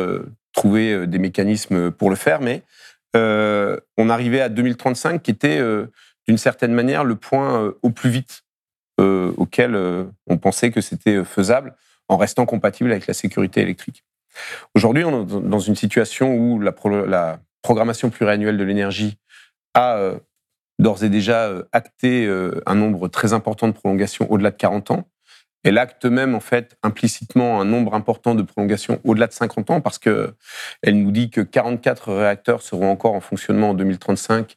[0.53, 2.63] trouver des mécanismes pour le faire, mais
[3.15, 5.87] euh, on arrivait à 2035, qui était euh,
[6.27, 8.41] d'une certaine manière le point euh, au plus vite
[8.97, 9.77] auquel
[10.29, 11.75] on pensait que c'était faisable
[12.07, 14.05] en restant compatible avec la sécurité électrique.
[14.77, 19.19] Aujourd'hui, on est dans une situation où la, programmation pluriannuelle de l'énergie
[19.75, 20.13] a
[20.79, 22.29] d'ores et déjà acté
[22.67, 25.09] un nombre très important de prolongations au-delà de 40 ans.
[25.65, 29.81] Elle acte même en fait implicitement un nombre important de prolongations au-delà de 50 ans
[29.81, 30.35] parce que
[30.83, 34.57] elle nous dit que 44 réacteurs seront encore en fonctionnement en 2035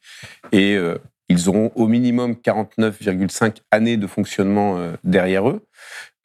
[0.52, 0.98] et euh,
[1.30, 5.66] ils auront au minimum 49,5 années de fonctionnement euh, derrière eux.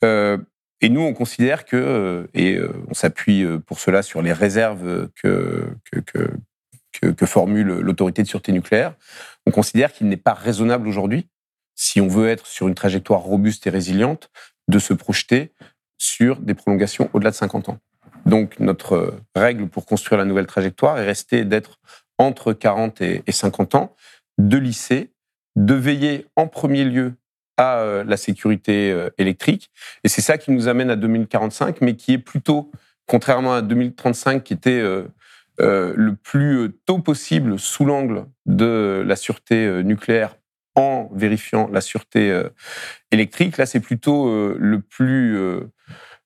[0.04, 0.36] Euh,
[0.80, 7.06] et nous, on considère que, et on s'appuie pour cela sur les réserves que, que,
[7.06, 8.96] que formule l'autorité de sûreté nucléaire,
[9.46, 11.28] on considère qu'il n'est pas raisonnable aujourd'hui
[11.74, 14.30] si on veut être sur une trajectoire robuste et résiliente,
[14.68, 15.52] de se projeter
[15.98, 17.78] sur des prolongations au-delà de 50 ans.
[18.26, 21.80] Donc notre règle pour construire la nouvelle trajectoire est restée d'être
[22.18, 23.94] entre 40 et 50 ans,
[24.38, 25.10] de lisser,
[25.56, 27.14] de veiller en premier lieu
[27.56, 29.70] à euh, la sécurité euh, électrique.
[30.04, 32.70] Et c'est ça qui nous amène à 2045, mais qui est plutôt,
[33.06, 35.04] contrairement à 2035, qui était euh,
[35.58, 40.36] le plus tôt possible sous l'angle de la sûreté nucléaire
[40.74, 42.48] en vérifiant la sûreté euh,
[43.10, 43.58] électrique.
[43.58, 45.70] Là, c'est plutôt euh, le plus euh,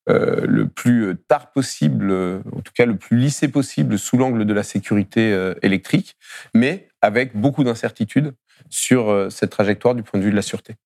[0.09, 4.63] le plus tard possible, en tout cas le plus lissé possible sous l'angle de la
[4.63, 6.17] sécurité électrique,
[6.55, 8.33] mais avec beaucoup d'incertitudes
[8.71, 10.77] sur cette trajectoire du point de vue de la sûreté.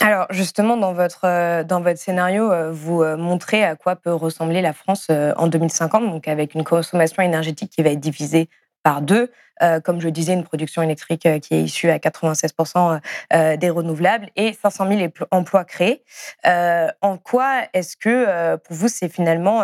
[0.00, 5.06] Alors justement, dans votre, dans votre scénario, vous montrez à quoi peut ressembler la France
[5.36, 8.48] en 2050, donc avec une consommation énergétique qui va être divisée
[8.88, 9.30] par deux.
[9.60, 13.00] Euh, comme je disais, une production électrique euh, qui est issue à 96%
[13.34, 16.02] euh, des renouvelables et 500 000 emplois créés.
[16.46, 19.62] en quoi est-ce que pour vous c'est finalement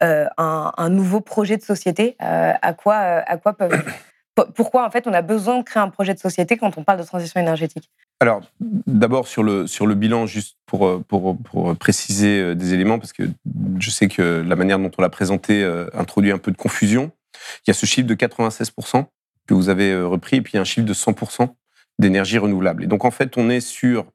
[0.00, 2.16] un, nouveau projet de société?
[2.18, 3.54] À quoi, à quoi
[4.54, 7.00] pourquoi en fait on a besoin de créer un projet de société quand on parle
[7.00, 7.90] de transition énergétique?
[8.20, 8.40] Alors,
[8.86, 11.36] d'abord sur le, sur le bilan, juste pour, pour,
[11.76, 13.24] préciser des éléments, parce que
[13.80, 17.10] je sais que la manière dont on l'a présenté introduit un peu de confusion.
[17.66, 19.06] Il y a ce chiffre de 96%
[19.46, 21.54] que vous avez euh, repris, et puis un chiffre de 100%
[21.98, 22.84] d'énergie renouvelable.
[22.84, 24.06] Et donc, en fait, on est sur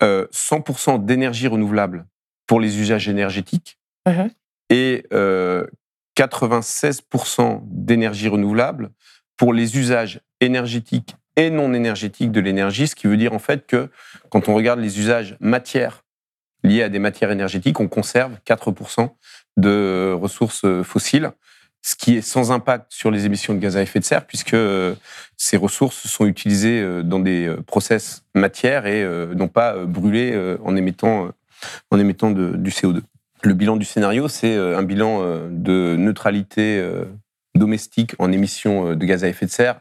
[0.00, 2.06] 100% euh, d'énergie renouvelable
[2.46, 4.26] pour les usages énergétiques mmh
[4.68, 5.06] et
[6.18, 8.90] 96% euh, d'énergie renouvelable
[9.36, 13.64] pour les usages énergétiques et non énergétiques de l'énergie, ce qui veut dire en fait
[13.68, 13.88] que
[14.28, 16.02] quand on regarde les usages matières
[16.64, 19.08] liés à des matières énergétiques, on conserve 4%
[19.56, 21.30] de ressources fossiles
[21.86, 24.54] ce qui est sans impact sur les émissions de gaz à effet de serre, puisque
[24.54, 24.96] euh,
[25.36, 30.74] ces ressources sont utilisées euh, dans des euh, process matières et non pas brûlées en
[30.74, 31.30] émettant,
[31.92, 33.02] en émettant du CO2.
[33.42, 36.84] Le bilan du scénario, c'est un bilan de neutralité
[37.54, 39.80] domestique en émissions de gaz à effet de serre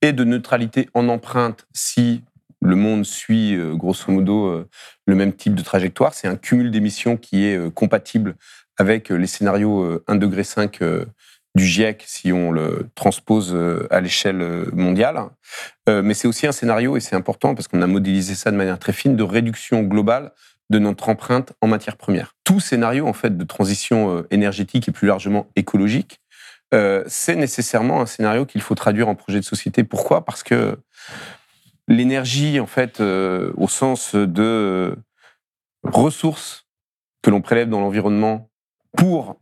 [0.00, 2.22] et de neutralité en empreinte si
[2.62, 4.64] le monde suit grosso modo
[5.06, 6.14] le même type de trajectoire.
[6.14, 8.36] C'est un cumul d'émissions qui est compatible
[8.78, 10.42] avec les scénarios 1,5 degré
[11.60, 15.20] du GIEC si on le transpose euh, à l'échelle euh, mondiale.
[15.88, 18.56] Euh, mais c'est aussi un scénario, et c'est important parce qu'on a modélisé ça de
[18.56, 20.32] manière très fine, de réduction globale
[20.70, 22.34] de notre empreinte en matière première.
[22.44, 26.20] Tout scénario en fait de transition énergétique et plus largement écologique
[27.08, 29.82] c'est nécessairement un scénario qu'il faut traduire en projet de société.
[29.82, 30.24] Pourquoi?
[30.24, 30.78] Parce que
[31.88, 34.94] l'énergie, en fait, au sens de
[35.82, 36.68] ressources
[37.22, 38.48] que l'on prélève dans l'environnement
[38.96, 39.40] pour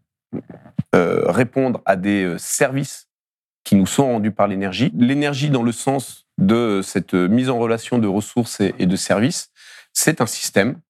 [0.92, 3.08] répondre à des services
[3.64, 4.90] qui nous sont rendus par l'énergie.
[4.96, 9.50] L'énergie dans le sens de cette mise en relation de ressources et de services,
[9.92, 10.80] c'est un système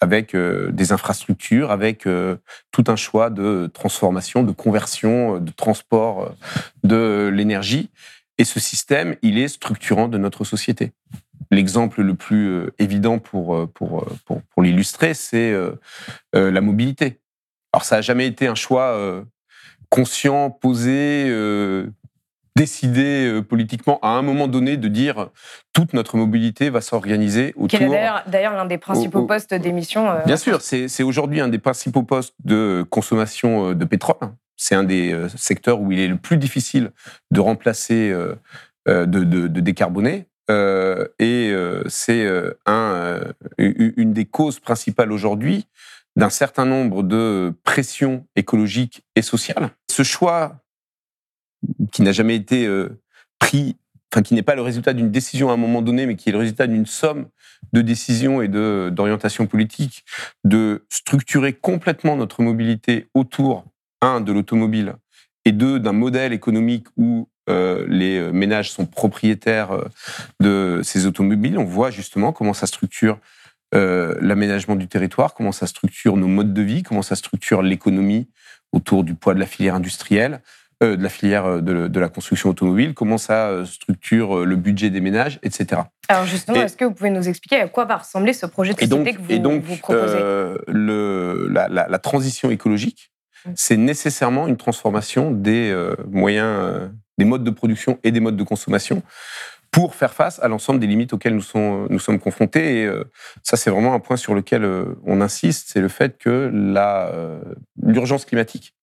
[0.00, 2.36] avec euh, des infrastructures, avec euh,
[2.70, 6.34] tout un choix de transformation, de conversion, euh, de transport
[6.84, 7.90] de l'énergie.
[8.38, 10.92] Et ce système, il est structurant de notre société.
[11.50, 15.54] L'exemple le plus évident pour, pour, pour l'illustrer, c'est
[16.32, 17.20] la mobilité.
[17.76, 18.98] Alors ça n'a jamais été un choix
[19.90, 21.30] conscient, posé,
[22.56, 25.28] décider euh, politiquement à un moment donné de dire
[25.72, 27.78] toute notre mobilité va s'organiser autour.
[27.78, 30.10] Quel est d'ailleurs l'un des principaux postes d'émission.
[30.10, 34.16] Euh, Bien sûr, c'est aujourd'hui un des principaux postes de consommation euh, de pétrole.
[34.56, 36.92] C'est un des secteurs où il est le plus difficile
[37.30, 38.10] de remplacer,
[38.86, 40.24] de, de, décarboner.
[40.48, 41.54] et
[41.88, 42.26] c'est
[42.64, 43.20] un,
[43.58, 45.66] une des causes principales aujourd'hui
[46.16, 49.70] d'un certain nombre de pressions écologiques et sociales.
[49.90, 50.64] Ce choix
[51.92, 53.00] qui n'a jamais été euh,
[53.38, 53.76] pris,
[54.12, 56.32] enfin qui n'est pas le résultat d'une décision à un moment donné, mais qui est
[56.32, 57.28] le résultat d'une somme
[57.72, 60.04] de décisions et de d'orientation politique,
[60.44, 63.64] de structurer complètement notre mobilité autour
[64.00, 64.94] un de l'automobile
[65.44, 69.70] et deux d'un modèle économique où euh, les euh, ménages sont propriétaires
[70.40, 71.58] de ces automobiles.
[71.58, 73.18] On voit justement comment ça structure
[73.72, 78.28] l'aménagement du territoire, comment ça structure nos modes de vie, comment ça structure l'économie
[78.72, 80.40] autour du poids de la filière industrielle,
[80.82, 84.90] euh, de la filière euh, de, la construction automobile, comment ça euh, structure le budget
[84.90, 85.80] des ménages, etc.
[86.08, 88.80] Alors justement, est-ce que vous pouvez nous expliquer à quoi va ressembler ce projet de
[88.80, 90.18] société que vous, et donc, proposez?
[90.68, 93.10] le, la, transition écologique,
[93.46, 93.50] mmh.
[93.54, 95.74] c'est nécessairement une transformation des
[96.10, 99.02] moyens, des modes de production et des modes de consommation
[99.76, 102.80] pour faire face à l'ensemble des limites auxquelles nous, nous sommes confrontés.
[102.80, 102.90] Et
[103.42, 104.66] ça, c'est vraiment un point sur lequel
[105.04, 106.50] on insiste, c'est le fait que
[107.76, 108.74] l'urgence climatique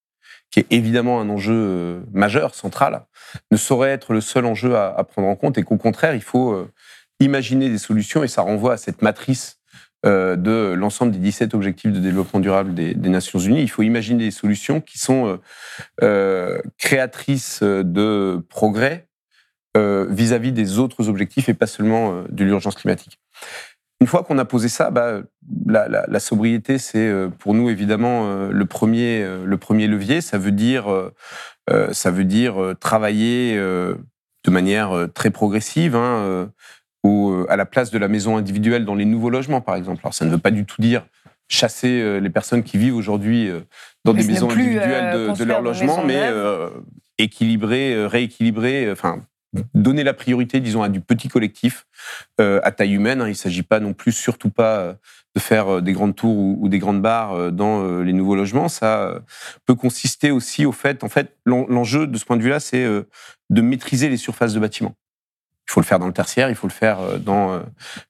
[0.53, 3.05] qui est évidemment un enjeu euh, majeur, central,
[3.49, 6.53] ne saurait être le seul enjeu à, prendre en compte et qu'au contraire, il faut
[6.53, 6.71] euh,
[7.19, 9.57] imaginer des solutions et ça renvoie à cette matrice
[10.05, 13.63] euh, de l'ensemble des 17 objectifs de développement durable des, Nations Unies.
[13.63, 15.39] Il faut imaginer des solutions qui sont
[16.77, 19.07] créatrices de progrès
[19.75, 23.19] vis-à-vis -vis des autres objectifs et pas seulement de l'urgence climatique.
[24.03, 25.21] Une fois qu'on a posé ça, bah,
[25.65, 30.19] la, sobriété, c'est euh, pour nous évidemment euh, le premier, euh, le premier levier.
[30.19, 30.87] Ça veut dire,
[31.93, 35.95] ça veut dire travailler de manière très progressive.
[35.95, 36.49] Hein,
[37.47, 40.01] à la place de la maison individuelle dans les nouveaux logements, par exemple.
[40.03, 41.05] Alors, ça ne veut pas du tout dire
[41.47, 43.49] chasser les personnes qui vivent aujourd'hui
[44.03, 46.29] dans des maisons individuelles de, de, leur logement, mais
[47.17, 49.21] équilibrer, rééquilibrer, enfin,
[49.73, 51.85] donner la priorité, disons, à du petit collectif
[52.39, 53.21] euh, à taille humaine.
[53.21, 53.27] Hein.
[53.27, 54.93] Il ne s'agit pas non plus, surtout pas, euh,
[55.35, 58.69] de faire euh, des grandes tours ou, des grandes barres dans les nouveaux logements.
[58.69, 59.21] Ça
[59.65, 62.85] peut consister aussi au fait, en fait, l'enjeu de ce point de vue-là, c'est
[63.49, 64.95] de maîtriser les surfaces de bâtiments.
[65.67, 67.61] Il faut le faire dans le tertiaire, il faut le faire dans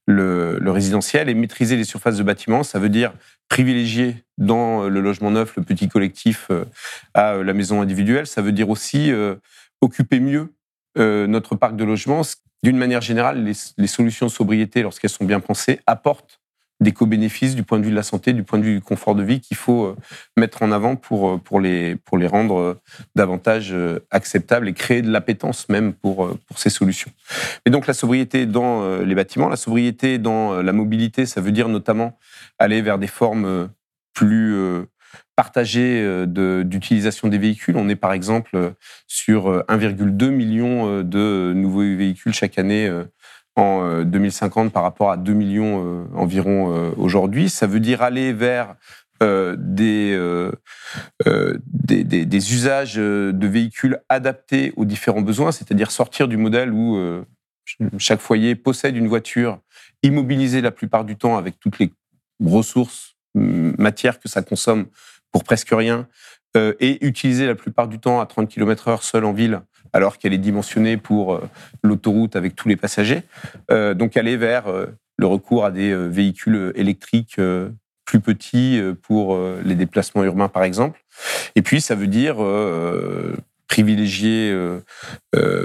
[0.06, 1.30] le, le résidentiel.
[1.30, 3.14] Et maîtriser les surfaces de bâtiments, ça veut dire
[3.50, 6.50] privilégier dans le logement neuf le petit collectif
[7.14, 8.28] à la maison individuelle.
[8.28, 9.12] Ça veut dire aussi
[9.82, 10.54] occuper mieux
[10.98, 12.22] euh, notre parc de logements,
[12.64, 16.40] d'une manière générale, les, solutions de sobriété, lorsqu'elles sont bien pensées, apportent
[16.80, 19.16] des co-bénéfices du point de vue de la santé, du point de vue du confort
[19.16, 19.96] de vie qu'il faut euh,
[20.38, 22.82] mettre en avant pour, euh, pour, les, pour les rendre
[23.16, 23.74] davantage
[24.12, 27.12] acceptables et créer de l'appétence même pour, pour ces solutions.
[27.66, 31.70] Et donc la sobriété dans les bâtiments, la sobriété dans la mobilité, ça veut dire
[31.70, 32.18] notamment
[32.60, 33.70] aller vers des formes
[34.14, 34.86] plus
[35.36, 37.78] partagé euh, d'utilisation des véhicules.
[37.78, 38.74] On est par exemple
[39.08, 42.92] sur 1,2 euh, million euh, de nouveaux véhicules chaque année
[43.56, 47.50] en 2050 par rapport à 2 millions environ aujourd'hui.
[47.50, 48.76] Ça veut dire aller vers
[49.22, 50.20] des,
[51.86, 57.24] des, usages de véhicules adaptés aux différents besoins, c'est-à-dire sortir du modèle où
[58.00, 59.60] chaque foyer possède une voiture
[60.02, 61.94] immobilisée la plupart du temps avec toutes les
[62.44, 64.88] ressources matières que ça consomme
[65.34, 66.08] pour presque rien
[66.56, 69.62] euh, et utiliser la plupart du temps à 30 km/h seule en ville,
[69.92, 71.50] alors qu'elle est dimensionnée pour euh,
[71.82, 73.24] l'autoroute avec tous les passagers.
[73.72, 74.66] Euh, donc aller vers
[75.18, 77.40] le recours à des véhicules électriques
[78.06, 81.04] plus petits pour les déplacements urbains, par exemple.
[81.56, 82.38] Et puis, ça veut dire
[83.68, 84.56] privilégier,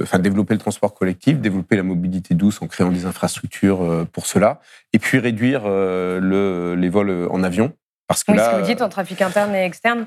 [0.03, 4.61] enfin développer le transport collectif, développer la mobilité douce en créant des infrastructures pour cela,
[4.93, 7.73] et puis réduire le, les vols en avion
[8.09, 10.07] parce que oui, ce que vous dites en trafic interne et externe,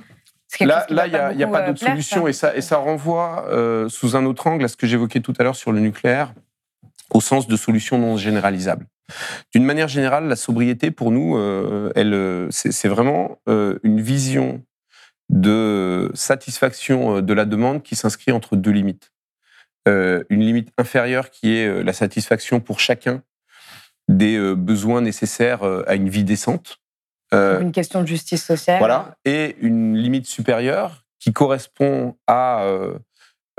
[0.60, 0.86] Là,
[1.32, 3.48] il n'y a, pas d'autre solution et ça, et ça renvoie
[3.90, 6.34] sous un autre angle à ce que j'évoquais tout à l'heure sur le nucléaire,
[7.12, 8.86] au sens de solutions non généralisables.
[9.54, 11.38] D'une manière générale, la sobriété, pour nous,
[11.96, 14.64] elle, c'est vraiment une vision
[15.30, 19.12] de satisfaction de la demande qui s'inscrit entre deux limites.
[19.88, 23.24] une limite inférieure qui est la satisfaction pour chacun
[24.10, 26.81] des besoins nécessaires à une vie décente.
[27.34, 28.80] Une question de justice sociale.
[28.80, 29.16] Voilà.
[29.26, 32.66] Et une limite supérieure qui correspond à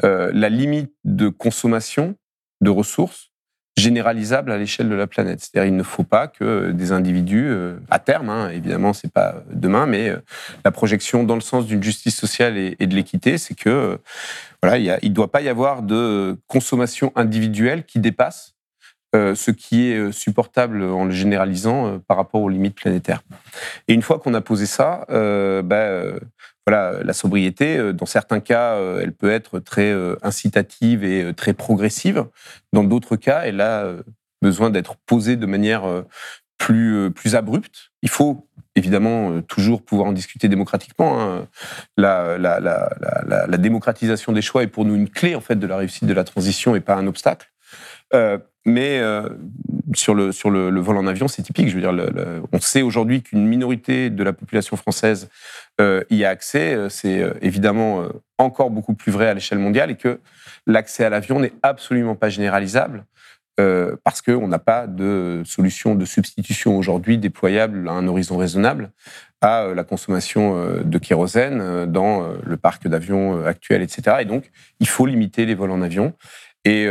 [0.03, 2.17] la limite de consommation
[2.61, 3.33] de ressources
[3.77, 5.41] généralisable à l'échelle de la planète.
[5.41, 9.43] C'est-à-dire, il ne faut pas que des individus, euh, à terme, hein, évidemment, c'est pas
[9.51, 10.19] demain, mais euh,
[10.65, 13.97] la projection dans le sens d'une justice sociale et, de l'équité, c'est que euh,
[14.63, 18.52] voilà, il ne doit pas y avoir de consommation individuelle qui dépasse
[19.15, 23.23] ce qui est supportable en le généralisant par rapport aux limites planétaires.
[23.89, 26.15] Et une fois qu'on a posé ça, bah,
[26.67, 31.35] voilà, la sobriété, euh, dans certains cas, euh, elle peut être très euh, incitative et
[31.35, 32.27] très progressive.
[32.73, 33.93] Dans d'autres cas, elle a
[34.41, 35.83] besoin d'être posée de manière
[36.59, 37.91] plus, plus abrupte.
[38.03, 41.21] Il faut évidemment toujours pouvoir en discuter démocratiquement.
[41.21, 41.49] Hein.
[41.97, 42.89] La, la, la,
[43.47, 46.15] la, démocratisation des choix est pour nous une clé en fait de la réussite de
[46.15, 47.52] la transition et pas un obstacle.
[48.65, 49.01] Mais
[49.95, 51.69] sur le, sur le, vol en avion, c'est typique.
[51.69, 51.95] Je veux dire,
[52.53, 55.29] on sait aujourd'hui qu'une minorité de la population française
[55.81, 56.75] euh, y a accès.
[56.75, 58.07] Euh, c'est euh, évidemment
[58.39, 60.21] encore beaucoup plus vrai à l'échelle mondiale et que
[60.67, 63.05] l'accès à l'avion n'est absolument pas généralisable.
[64.05, 68.91] parce qu'on n'a pas de solution de substitution aujourd'hui déployable à un horizon raisonnable
[69.41, 74.17] à la consommation de kérosène dans le parc d'avions actuel, etc.
[74.21, 74.51] Et donc,
[74.81, 76.13] il faut limiter les vols en avion.
[76.65, 76.89] Et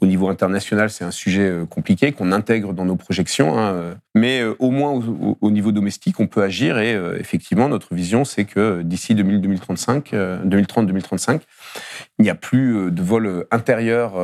[0.00, 3.58] au niveau international, c'est un sujet euh, compliqué qu'on intègre dans nos projections.
[3.58, 3.94] Hein, euh.
[4.14, 5.00] Mais euh, au moins
[5.40, 6.78] au, niveau domestique, on peut agir.
[6.78, 11.40] Et effectivement, notre vision, c'est que d'ici 2035, 2030-2035,
[12.18, 14.14] il n'y a plus de vols intérieurs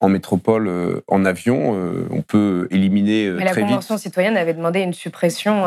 [0.00, 5.66] en métropole en avion, on peut éliminer Mais la Convention citoyenne avait demandé une suppression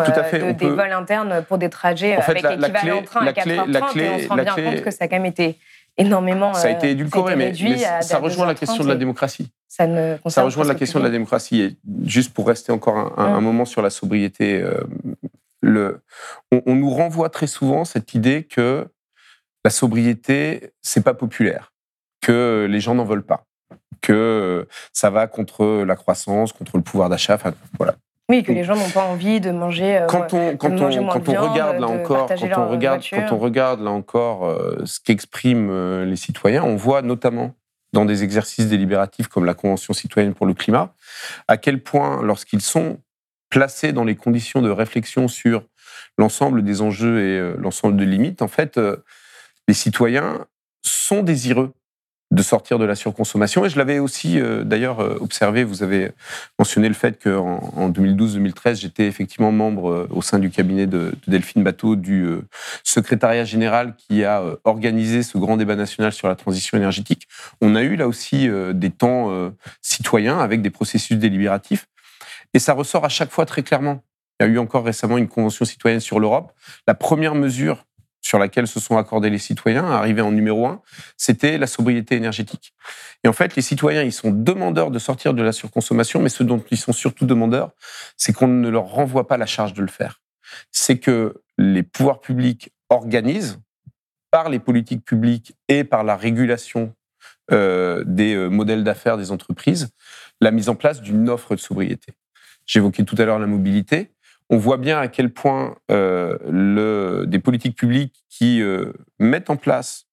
[0.58, 4.36] des vols internes pour des trajets avec équivalent train à 4h30 et on se rend
[4.36, 5.58] bien compte que ça a quand même été
[5.98, 6.54] énormément.
[6.54, 7.54] Ça a été euh, édulcoré, mais,
[8.02, 9.52] ça rejoint la question de la démocratie.
[9.68, 11.62] Ça, ne ça rejoint la question de la démocratie.
[11.62, 14.82] Et juste pour rester encore un, moment sur la sobriété, euh,
[15.62, 16.02] le,
[16.52, 18.88] on, nous renvoie très souvent cette idée que
[19.64, 21.74] la sobriété, c'est pas populaire,
[22.22, 23.46] que les gens n'en veulent pas,
[24.02, 27.36] que ça va contre la croissance, contre le pouvoir d'achat.
[27.36, 27.96] Enfin, voilà.
[28.30, 30.00] Oui, que les gens n'ont pas envie de manger.
[30.00, 33.38] Euh, quand on, quand on, quand on regarde là encore, quand on regarde, quand on
[33.38, 37.56] regarde là encore euh, ce qu'expriment euh, les citoyens, on voit notamment
[37.94, 40.94] dans des exercices délibératifs comme la Convention citoyenne pour le climat,
[41.48, 43.00] à quel point, lorsqu'ils sont
[43.50, 45.64] placés dans les conditions de réflexion sur
[46.18, 48.78] l'ensemble des enjeux et l'ensemble des limites, en fait,
[49.70, 50.46] les citoyens
[50.82, 51.72] sont désireux
[52.32, 53.66] de sortir de la surconsommation.
[53.66, 56.12] Et je l'avais aussi euh, d'ailleurs euh, observé, vous avez
[56.60, 61.14] mentionné le fait qu'en en 2012-2013, j'étais effectivement membre euh, au sein du cabinet de,
[61.28, 62.28] Delphine Bateau du
[62.84, 67.28] secrétariat général qui a organisé ce grand débat national sur la transition énergétique.
[67.62, 69.52] On a eu là aussi des temps
[69.82, 71.88] citoyens avec des processus délibératifs.
[72.54, 74.04] Et ça ressort à chaque fois très clairement.
[74.40, 76.54] Il y a eu encore récemment une convention citoyenne sur l'Europe.
[76.88, 77.87] La première mesure
[78.28, 80.82] sur laquelle se sont accordés les citoyens, arrivé en numéro un,
[81.16, 82.74] c'était la sobriété énergétique.
[83.24, 86.44] Et en fait, les citoyens, ils sont demandeurs de sortir de la surconsommation, mais ce
[86.44, 87.72] dont ils sont surtout demandeurs,
[88.18, 90.22] c'est qu'on ne leur renvoie pas la charge de le faire.
[90.72, 93.62] C'est que les pouvoirs publics organisent,
[94.30, 96.94] par les politiques publiques et par la régulation
[97.54, 99.88] euh, des euh, modèles d'affaires des entreprises,
[100.42, 102.12] la mise en place d'une offre de sobriété.
[102.66, 104.12] J'évoquais tout à l'heure la mobilité
[104.50, 109.58] on voit bien à quel point euh, le, des politiques publiques qui euh, mettent en
[109.58, 110.08] place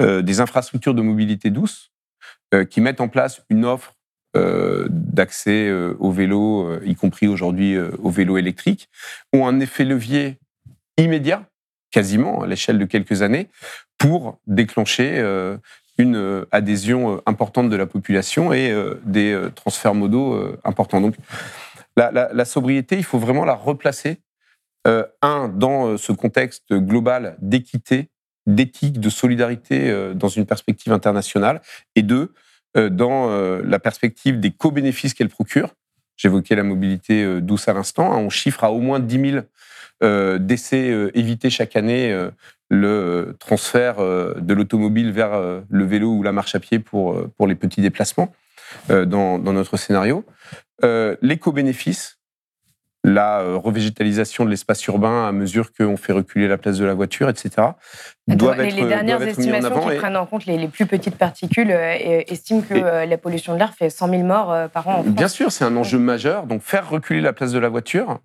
[0.00, 1.90] euh, des infrastructures de mobilité douce,
[2.70, 3.96] qui mettent en place une offre
[4.32, 8.88] d'accès au vélo, y compris aujourd'hui au vélo électrique,
[9.32, 10.38] ont un effet levier
[10.96, 11.48] immédiat,
[11.90, 13.48] quasiment à l'échelle de quelques années,
[13.98, 15.18] pour déclencher
[15.98, 18.72] une adhésion importante de la population et
[19.04, 21.00] des transferts modaux importants.
[21.00, 21.16] Donc,
[21.96, 24.20] la, sobriété, il faut vraiment la replacer,
[24.86, 28.10] euh, un, dans euh, ce contexte global d'équité,
[28.46, 31.62] d'éthique, de solidarité euh, dans une perspective internationale,
[31.94, 32.32] et deux,
[32.90, 33.30] dans
[33.62, 35.76] la perspective des co-bénéfices qu'elle procure.
[36.16, 38.12] J'évoquais la mobilité douce à l'instant.
[38.12, 38.16] Hein.
[38.16, 39.44] on chiffre à au moins 10
[40.00, 42.12] 000 décès évités chaque année
[42.70, 47.54] le transfert de l'automobile vers le vélo ou la marche à pied pour, pour les
[47.54, 48.34] petits déplacements
[48.88, 50.24] dans, dans notre scénario.
[50.82, 52.18] Euh, L'éco-bénéfice,
[53.04, 57.28] la revégétalisation de l'espace urbain à mesure qu'on fait reculer la place de la voiture,
[57.28, 57.50] etc.
[58.26, 62.62] Doivent les, être, les dernières estimations qui prennent en compte les, plus petites particules estiment
[62.62, 64.94] que la pollution de l'air fait 100 000 morts par an.
[65.00, 66.46] En Bien sûr, c'est un enjeu majeur.
[66.46, 68.20] Donc faire reculer la place de la voiture,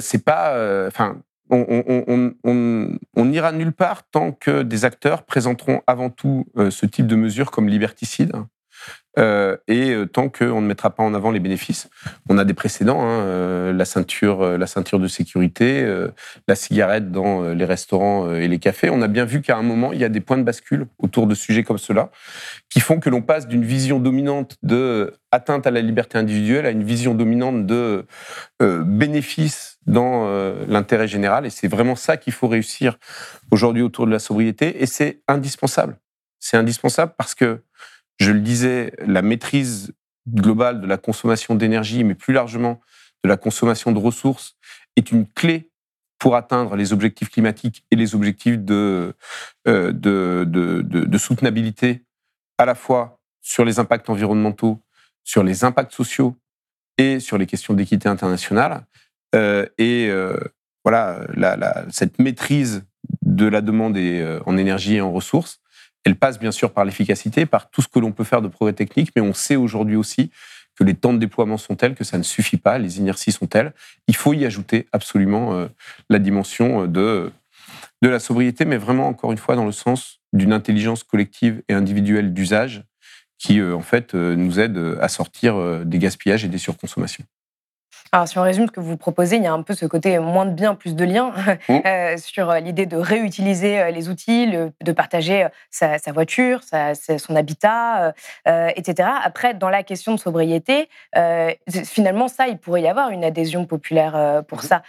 [0.00, 1.18] c'est pas, enfin,
[1.50, 7.50] on n'ira nulle part tant que des acteurs présenteront avant tout ce type de mesures
[7.50, 8.32] comme liberticide
[9.18, 11.90] euh, et euh, tant qu'on ne mettra pas en avant les bénéfices,
[12.28, 15.86] on a des précédents, hein, euh, la ceinture, la ceinture de sécurité,
[16.48, 18.90] la cigarette dans les restaurants et les cafés.
[18.90, 21.26] On a bien vu qu'à un moment, il y a des points de bascule autour
[21.26, 22.10] de sujets comme cela,
[22.70, 26.70] qui font que l'on passe d'une vision dominante de atteinte à la liberté individuelle à
[26.70, 28.06] une vision dominante de
[28.60, 30.28] bénéfices dans
[30.68, 31.46] l'intérêt général.
[31.46, 32.98] Et c'est vraiment ça qu'il faut réussir
[33.50, 34.82] aujourd'hui autour de la sobriété.
[34.82, 35.98] Et c'est indispensable.
[36.38, 37.62] C'est indispensable parce que
[38.22, 39.92] je le disais, la maîtrise
[40.28, 42.80] globale de la consommation d'énergie, mais plus largement
[43.24, 44.56] de la consommation de ressources,
[44.96, 45.70] est une clé
[46.18, 49.14] pour atteindre les objectifs climatiques et les objectifs de,
[49.66, 52.04] euh, soutenabilité,
[52.58, 54.80] à la fois sur les impacts environnementaux,
[55.24, 56.36] sur les impacts sociaux
[56.98, 58.86] et sur les questions d'équité internationale.
[59.34, 60.36] Euh, et euh,
[60.84, 61.26] voilà,
[61.90, 62.84] cette maîtrise
[63.22, 63.96] de la demande
[64.46, 65.60] en énergie et en ressources,
[66.04, 68.72] elle passe bien sûr par l'efficacité, par tout ce que l'on peut faire de progrès
[68.72, 70.30] techniques, mais on sait aujourd'hui aussi
[70.76, 73.46] que les temps de déploiement sont tels que ça ne suffit pas, les inerties sont
[73.46, 73.72] telles.
[74.08, 75.68] Il faut y ajouter absolument euh,
[76.08, 77.32] la dimension euh, de,
[78.00, 81.74] de la sobriété, mais vraiment, encore une fois, dans le sens d'une intelligence collective et
[81.74, 82.84] individuelle d'usage
[83.38, 87.24] qui, euh, en fait, nous aide à sortir des gaspillages et des surconsommations.
[88.14, 90.18] Alors, si on résume ce que vous proposez, il y a un peu ce côté
[90.18, 91.32] moins de biens, plus de liens,
[91.70, 91.78] mmh.
[91.86, 96.60] euh, sur euh, l'idée de réutiliser euh, les outils, de partager sa, voiture,
[97.16, 98.12] son habitat,
[98.44, 99.08] etc.
[99.24, 100.90] Après, dans la question de sobriété,
[101.84, 104.62] finalement, ça, il pourrait y avoir une adhésion populaire pour mmh.
[104.62, 104.82] ça.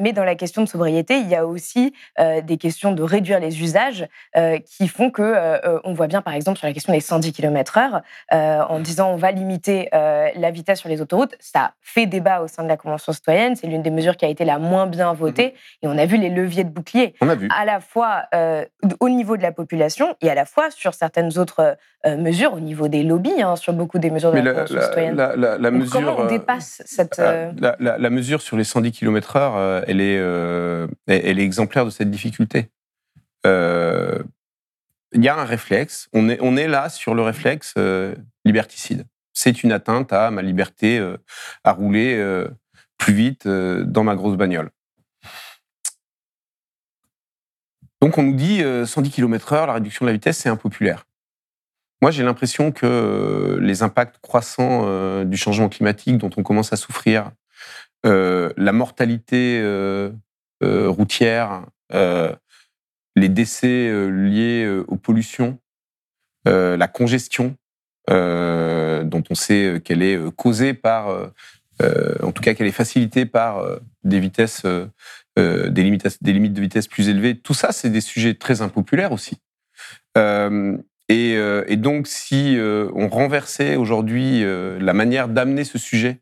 [0.00, 3.62] mais dans la question de sobriété, il y a aussi des questions de réduire les
[3.62, 4.08] usages
[4.66, 8.02] qui font que, on voit bien, par exemple, sur la question des 110 km/h,
[8.32, 12.63] en disant on va limiter la vitesse sur les autoroutes, ça fait débat au sein
[12.64, 13.56] de la Convention citoyenne.
[13.56, 15.46] C'est l'une des mesures qui a été la moins bien votée.
[15.46, 15.52] Mhm.
[15.82, 17.14] Et on a vu les leviers de bouclier.
[17.20, 17.48] On a vu.
[17.56, 18.64] À la fois euh,
[19.00, 22.60] au niveau de la population et à la fois sur certaines autres euh, mesures, au
[22.60, 25.16] niveau des lobbies, hein, sur beaucoup des mesures de la, Convention citoyenne.
[25.16, 27.18] La, mesure, comment on euh, dépasse cette.
[27.18, 30.16] La, mesure sur les 110 km/h, elle, est,
[31.06, 32.68] elle est exemplaire de cette difficulté.
[33.44, 36.08] Il y a un réflexe.
[36.12, 37.74] On est, on est là sur le réflexe
[38.44, 39.04] liberticide
[39.34, 41.18] c'est une atteinte à ma liberté euh,
[41.64, 42.48] à rouler euh,
[42.96, 44.70] plus vite euh, dans ma grosse bagnole.
[48.00, 51.06] Donc on nous dit 110 km/h, la réduction de la vitesse, c'est impopulaire.
[52.02, 57.30] Moi, j'ai l'impression que les impacts croissants du changement climatique dont on commence à souffrir,
[58.02, 59.62] la mortalité
[60.60, 65.58] routière, les décès liés aux pollutions,
[66.44, 67.56] la congestion,
[68.08, 73.26] dont on sait qu'elle est euh, causée par, euh, en tout cas qu'elle est facilitée
[73.26, 73.64] par
[74.02, 74.64] des vitesses,
[75.36, 77.36] des, limites, des limites de vitesse plus élevées.
[77.36, 79.38] Tout ça, c'est des sujets très impopulaires aussi.
[81.08, 86.20] Et, donc, si on renversait aujourd'hui la manière d'amener ce sujet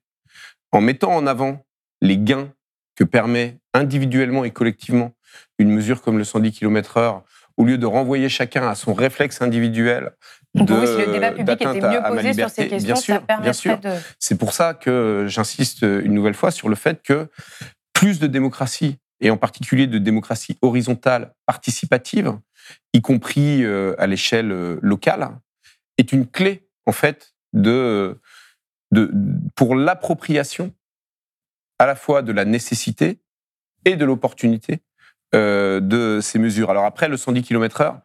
[0.72, 1.64] en mettant en avant
[2.00, 2.50] les gains
[2.96, 5.12] que permet individuellement et collectivement
[5.58, 7.22] une mesure comme le 110 km/h,
[7.56, 10.12] au lieu de renvoyer chacun à son réflexe individuel
[10.54, 13.36] donc oui, si le débat public était mieux posé sur ces questions, bien sûr, ça
[13.38, 13.78] bien sûr.
[13.78, 13.90] de...
[14.18, 17.28] C'est pour ça que j'insiste une nouvelle fois sur le fait que
[17.94, 22.38] plus de démocratie, et en particulier de démocratie horizontale, participative,
[22.92, 25.38] y compris euh, à l'échelle euh, locale,
[25.98, 28.20] est une clé, en fait, de,
[28.90, 29.10] de,
[29.54, 30.74] pour l'appropriation
[31.78, 33.20] à la fois de la nécessité
[33.84, 34.82] et de l'opportunité
[35.34, 36.70] euh, de ces mesures.
[36.70, 38.00] Alors après, le 110 km/h,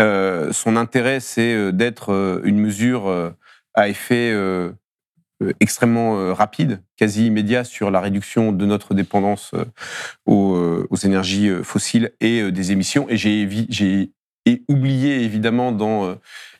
[0.00, 3.34] euh, son intérêt, c'est euh, d'être euh, une mesure
[3.74, 4.34] à effet
[5.60, 9.52] extrêmement rapide, quasi immédiat sur la réduction de notre dépendance
[10.26, 13.06] aux, énergies fossiles et des émissions.
[13.08, 14.12] Et j'ai
[14.68, 16.16] oublié évidemment dans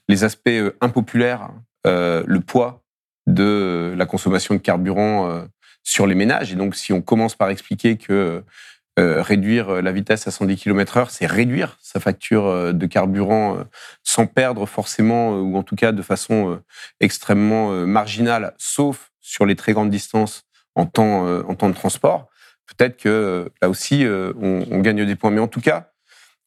[0.09, 1.51] les aspects impopulaires
[1.85, 2.83] le poids
[3.29, 5.47] de la consommation de carburant
[5.85, 6.53] sur les ménages.
[6.53, 8.43] Et donc, si on commence par expliquer que
[8.97, 13.59] euh, réduire euh, la vitesse à 110 km/h, c'est réduire sa facture euh, de carburant
[14.05, 16.61] sans perdre forcément, ou en tout cas de façon
[17.01, 20.45] extrêmement marginale, sauf sur les très grandes distances
[20.77, 22.29] en temps, en temps de transport.
[22.67, 25.31] Peut-être que là aussi, on, gagne des points.
[25.31, 25.91] Mais en tout cas,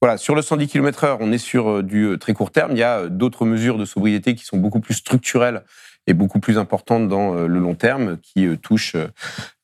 [0.01, 2.71] voilà, sur le 110 km/h, on est sur du très court terme.
[2.71, 5.63] Il y a d'autres mesures de sobriété qui sont beaucoup plus structurelles
[6.05, 8.95] est beaucoup plus importante dans le long terme, qui touche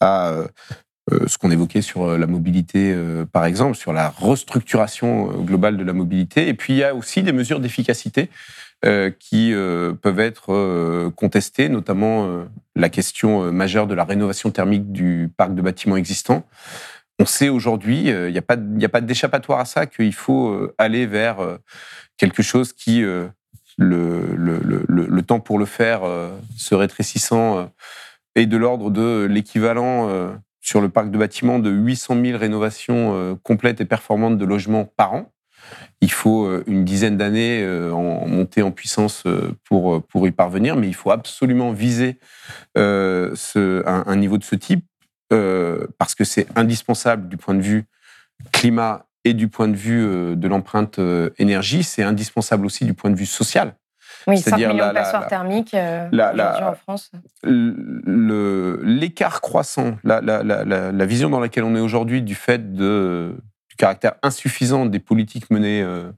[0.02, 0.34] à
[1.12, 2.96] ce qu'on évoquait sur la mobilité,
[3.32, 6.48] par exemple, sur la restructuration globale de la mobilité.
[6.48, 8.30] Et puis il y a aussi des mesures d'efficacité
[9.20, 9.54] qui
[10.02, 12.46] peuvent être contestées, notamment
[12.76, 16.46] la question majeure de la rénovation thermique du parc de bâtiments existants.
[17.20, 21.38] On sait aujourd'hui, il n'y a pas, d'échappatoire à ça, qu'il faut aller vers
[22.18, 23.02] quelque chose qui,
[23.78, 26.02] le, le, temps pour le faire
[26.58, 27.70] se rétrécissant,
[28.36, 30.34] est de l'ordre de l'équivalent
[30.64, 35.14] sur le parc de bâtiments de 800 000 rénovations complètes et performantes de logements par
[35.14, 35.32] an.
[36.02, 39.24] Il faut une dizaine d'années en monter en puissance
[39.66, 42.18] pour, y parvenir, mais il faut absolument viser
[42.76, 44.86] un, niveau de ce type
[45.30, 47.84] parce que c'est indispensable du point de vue
[48.54, 51.00] climat et du point de vue de l'empreinte
[51.38, 51.84] énergie.
[51.84, 53.76] C'est indispensable aussi du point de vue social.
[54.28, 57.12] Oui, 5 millions de passoires thermiques en France.
[57.44, 63.36] L'écart croissant, la, vision dans laquelle on est aujourd'hui du fait de,
[63.74, 66.12] du caractère insuffisant des politiques menées euh,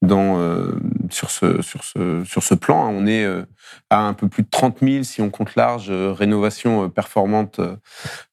[0.00, 0.72] dans, euh,
[1.10, 2.86] sur, ce, sur, ce, sur ce plan.
[2.86, 2.92] Hein.
[2.94, 3.44] On est euh,
[3.90, 7.60] à un peu plus de 30 000, si on compte large, rénovations performantes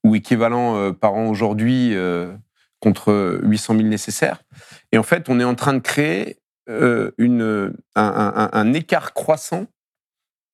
[0.05, 1.95] ou équivalent par an aujourd'hui
[2.79, 4.41] contre 800 000 nécessaires.
[4.91, 6.37] Et en fait, on est en train de créer
[7.17, 9.67] une, un, un, écart croissant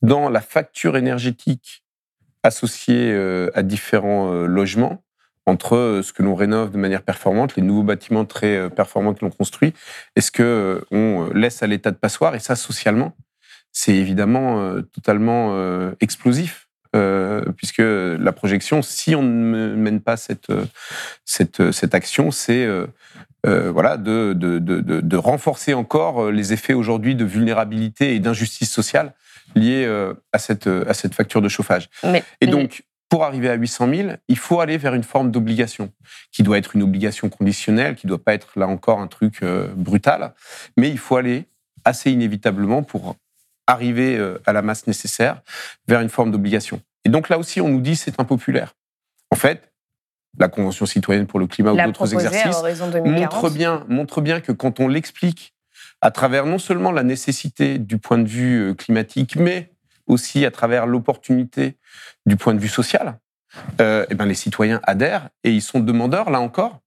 [0.01, 1.83] dans la facture énergétique
[2.43, 3.13] associée
[3.53, 5.03] à différents logements
[5.47, 9.13] entre euh, ce que l'on rénove de manière performante, les nouveaux bâtiments très euh, performants
[9.13, 9.73] que l'on construit,
[10.15, 12.35] et ce euh, laisse à l'état de passoire.
[12.35, 13.15] Et ça, socialement,
[13.71, 15.55] c'est évidemment totalement
[15.99, 16.66] explosif.
[17.55, 20.51] Puisque la projection, si on ne mène pas cette,
[21.25, 22.67] cette, cette action, c'est
[23.43, 29.13] voilà, de, de, de, de, renforcer encore les effets aujourd'hui de vulnérabilité et d'injustice sociale
[29.55, 29.87] liés
[30.33, 31.89] à, cette, à cette facture de chauffage.
[32.41, 35.91] et donc, pour arriver à 800 000, il faut aller vers une forme d'obligation,
[36.31, 39.43] qui doit être une obligation conditionnelle, qui ne doit pas être là encore un truc
[39.43, 40.33] euh, brutal,
[40.75, 41.45] mais il faut aller
[41.85, 43.15] assez inévitablement pour
[43.65, 45.41] arriver euh, à la masse nécessaire
[45.87, 46.81] vers une forme d'obligation.
[47.07, 48.75] Et donc là aussi, on nous dit c'est impopulaire.
[49.31, 49.71] En fait,
[50.37, 52.61] la Convention citoyenne pour le climat ou d'autres exercices
[53.05, 55.55] montre bien, montre bien que quand on l'explique
[56.01, 59.71] à travers non seulement la nécessité du point de vue euh, climatique, mais
[60.05, 61.77] aussi à travers l'opportunité
[62.25, 63.17] du point de vue social,
[63.79, 66.81] euh, eh ben les citoyens adhèrent et ils sont demandeurs, là encore,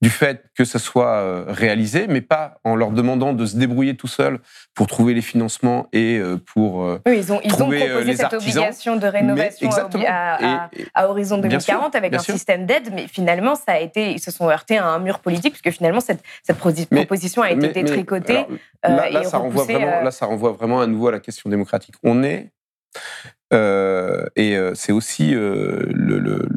[0.00, 3.96] du fait que ça soit euh, réalisé, mais pas en leur demandant de se débrouiller
[3.96, 4.38] tout seuls
[4.74, 8.96] pour trouver les financements et euh, pour oui, ils ont, ils ont proposé cette obligation
[8.96, 9.70] de rénovation
[10.06, 14.30] à, à, horizon 2040 avec un système d'aide, mais finalement, ça a été, ils se
[14.30, 18.46] sont heurtés à un mur politique puisque finalement cette, cette proposition a été détricotée.
[18.82, 21.94] là, ça renvoie vraiment, là, ça renvoie vraiment à nouveau à la question démocratique.
[22.02, 22.50] On est
[23.52, 26.48] euh, et euh, c'est aussi euh, le,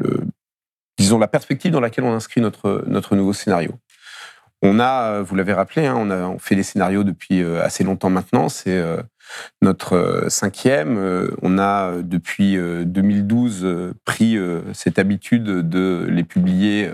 [0.97, 3.71] disons, la perspective dans laquelle on inscrit notre, notre nouveau scénario.
[4.61, 8.09] On a, vous l'avez rappelé, hein, on, a, on fait des scénarios depuis assez longtemps
[8.09, 8.49] maintenant.
[8.49, 8.83] C'est
[9.61, 11.29] notre cinquième.
[11.43, 14.35] On a depuis 2012 pris
[14.73, 16.89] cette habitude de les publier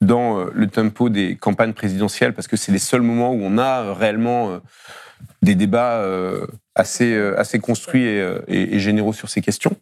[0.00, 3.94] dans le tempo des campagnes présidentielles parce que c'est les seuls moments où on a
[3.94, 4.60] réellement
[5.42, 9.76] des débats euh, assez, euh, assez construits euh, et, généraux sur ces questions.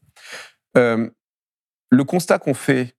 [0.75, 2.97] le constat qu'on fait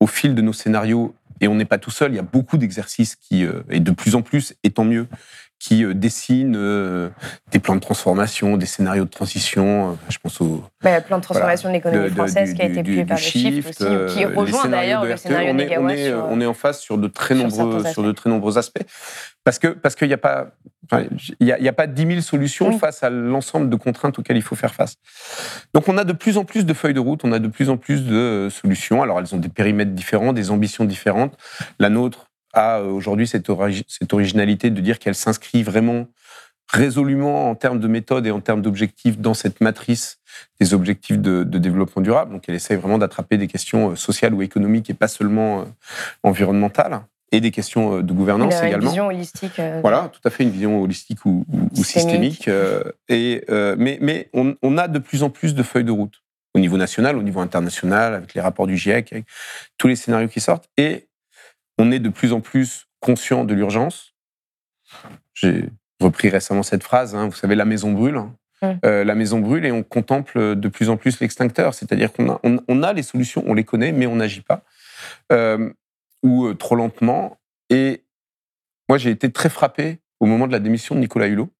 [0.00, 2.58] au fil de nos scénarios, et on n'est pas tout seul, il y a beaucoup
[2.58, 5.06] d'exercices qui, et de plus en plus, et tant mieux,
[5.58, 7.10] qui dessinent
[7.50, 9.98] des plans de transformation, des scénarios de transition.
[10.08, 13.16] je pense au bah, plan de transformation de l'économie française qui a été publié par
[13.16, 16.54] le Shift, aussi, qui rejoint d'ailleurs le scénario on est, on est, on est en
[16.54, 18.84] face sur de très nombreux sur de très nombreux aspects
[19.44, 20.52] parce que parce qu'il n'y a pas
[21.40, 24.42] il n'y a, a, pas 10 000 solutions face à l'ensemble de contraintes auxquelles il
[24.42, 24.96] faut faire face.
[25.74, 27.68] Donc on a de plus en plus de feuilles de route, on a de plus
[27.68, 29.02] en plus de solutions.
[29.02, 31.36] Alors elles ont des périmètres différents, des ambitions différentes.
[31.78, 33.50] La nôtre a euh, aujourd'hui cette,
[33.88, 36.06] cette originalité de dire qu'elle s'inscrit vraiment
[36.68, 40.18] résolument en termes de méthode et en termes d'objectifs dans cette matrice
[40.60, 42.32] des objectifs de, de, développement durable.
[42.32, 45.64] Donc elle essaye vraiment d'attraper des questions euh, sociales ou économiques et pas seulement euh,
[46.22, 47.00] environnementales
[47.32, 48.84] et des questions de gouvernance également.
[48.84, 49.58] Une vision holistique.
[49.58, 51.44] Euh, voilà, tout à fait, une vision holistique ou,
[51.74, 52.48] systémique.
[52.48, 53.44] Euh, et,
[53.76, 56.22] mais mais on, on, a de plus en plus de feuilles de route
[56.54, 59.26] au niveau national, au niveau international, avec les rapports du GIEC, avec
[59.76, 60.70] tous les scénarios qui sortent.
[60.78, 61.07] Et
[61.78, 64.14] on est de plus en plus conscient de l'urgence.
[65.34, 65.68] J'ai
[66.00, 68.16] repris récemment cette phrase, hein, vous savez, la maison brûle.
[68.16, 68.34] Hein.
[68.60, 68.80] Hum.
[68.82, 71.74] la maison brûle et on contemple de plus en plus l'extincteur.
[71.74, 74.64] C'est-à-dire qu'on a, on, a les solutions, on les connaît, mais on n'agit pas
[76.22, 77.38] ou euh, trop lentement.
[77.70, 78.02] Et
[78.88, 81.50] moi, j'ai été très frappé au moment de la démission de Nicolas Hulot.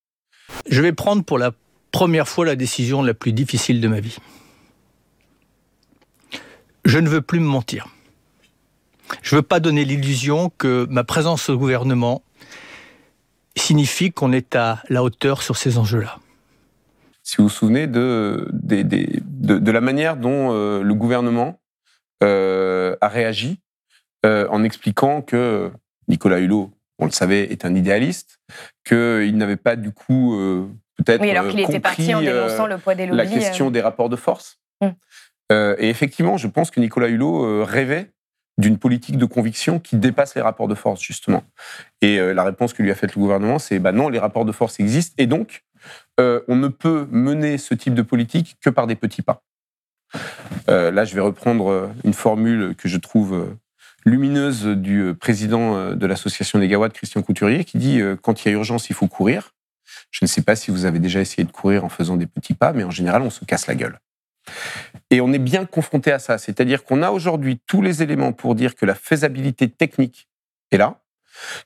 [0.69, 1.53] Je vais prendre pour la
[1.91, 4.17] première fois la décision la plus difficile de ma vie.
[6.85, 7.89] Je ne veux plus me mentir.
[9.23, 12.23] Je ne veux pas donner l'illusion que ma présence au gouvernement
[13.57, 16.19] signifie qu'on est à la hauteur sur ces enjeux-là.
[17.23, 21.61] Si vous vous souvenez de, de, la manière dont euh, le gouvernement
[22.23, 23.61] euh, a réagi
[24.25, 25.71] euh, en expliquant que
[26.09, 28.41] Nicolas Hulot, on le savait, est un idéaliste,
[28.85, 30.37] qu'il n'avait pas du coup
[30.97, 33.19] peut-être oui, alors qu'il était parti en dénonçant le poids des lobbies.
[33.19, 34.59] La question des rapports de force.
[34.81, 34.95] Hum.
[35.51, 38.11] et effectivement, je pense que Nicolas Hulot rêvait
[38.59, 41.45] d'une politique de conviction qui dépasse les rapports de force, justement.
[42.03, 44.45] Et euh, la réponse que lui a faite le gouvernement, c'est bah non, les rapports
[44.45, 45.65] de force existent, et donc,
[46.21, 49.43] euh, on ne peut mener ce type de politique que par des petits pas.
[50.69, 53.57] Euh, là, je vais reprendre une formule que je trouve
[54.05, 58.55] lumineuse du président de l'association des Gawad, Christian Couturier, qui dit quand il y a
[58.55, 59.55] urgence, il faut courir.
[60.11, 62.55] Je ne sais pas si vous avez déjà essayé de courir en faisant des petits
[62.55, 63.99] pas, mais en général, on se casse la gueule.
[65.11, 66.39] Et on est bien confronté à ça.
[66.39, 70.29] C'est-à-dire qu'on a aujourd'hui tous les éléments pour dire que la faisabilité technique
[70.71, 71.01] est là,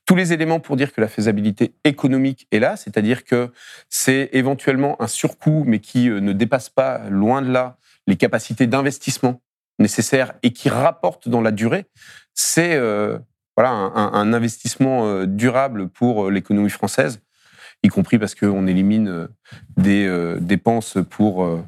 [0.06, 3.50] tous les éléments pour dire que la faisabilité économique est là, c'est-à-dire que
[3.88, 7.76] c'est éventuellement un surcoût, mais qui euh, ne dépasse pas, loin de là,
[8.06, 9.40] les capacités d'investissement
[9.78, 11.86] nécessaires et qui rapporte dans la durée.
[12.34, 13.18] C'est euh,
[13.56, 17.20] voilà, un, investissement euh, durable pour l'économie française,
[17.82, 19.28] y compris parce qu'on élimine
[19.76, 21.64] des dépenses pour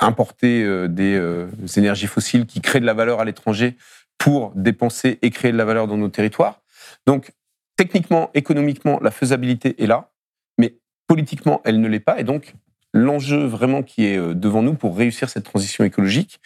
[0.00, 3.76] importer euh, des euh, énergies fossiles qui créent de la valeur à l'étranger
[4.18, 6.60] pour dépenser et créer de la valeur dans nos territoires.
[7.06, 7.32] Donc,
[7.76, 10.10] techniquement, économiquement, la faisabilité est là,
[10.58, 12.20] mais politiquement, elle ne l'est pas.
[12.20, 12.54] Et donc,
[12.92, 16.40] l'enjeu vraiment qui est euh, devant nous pour réussir cette transition écologique,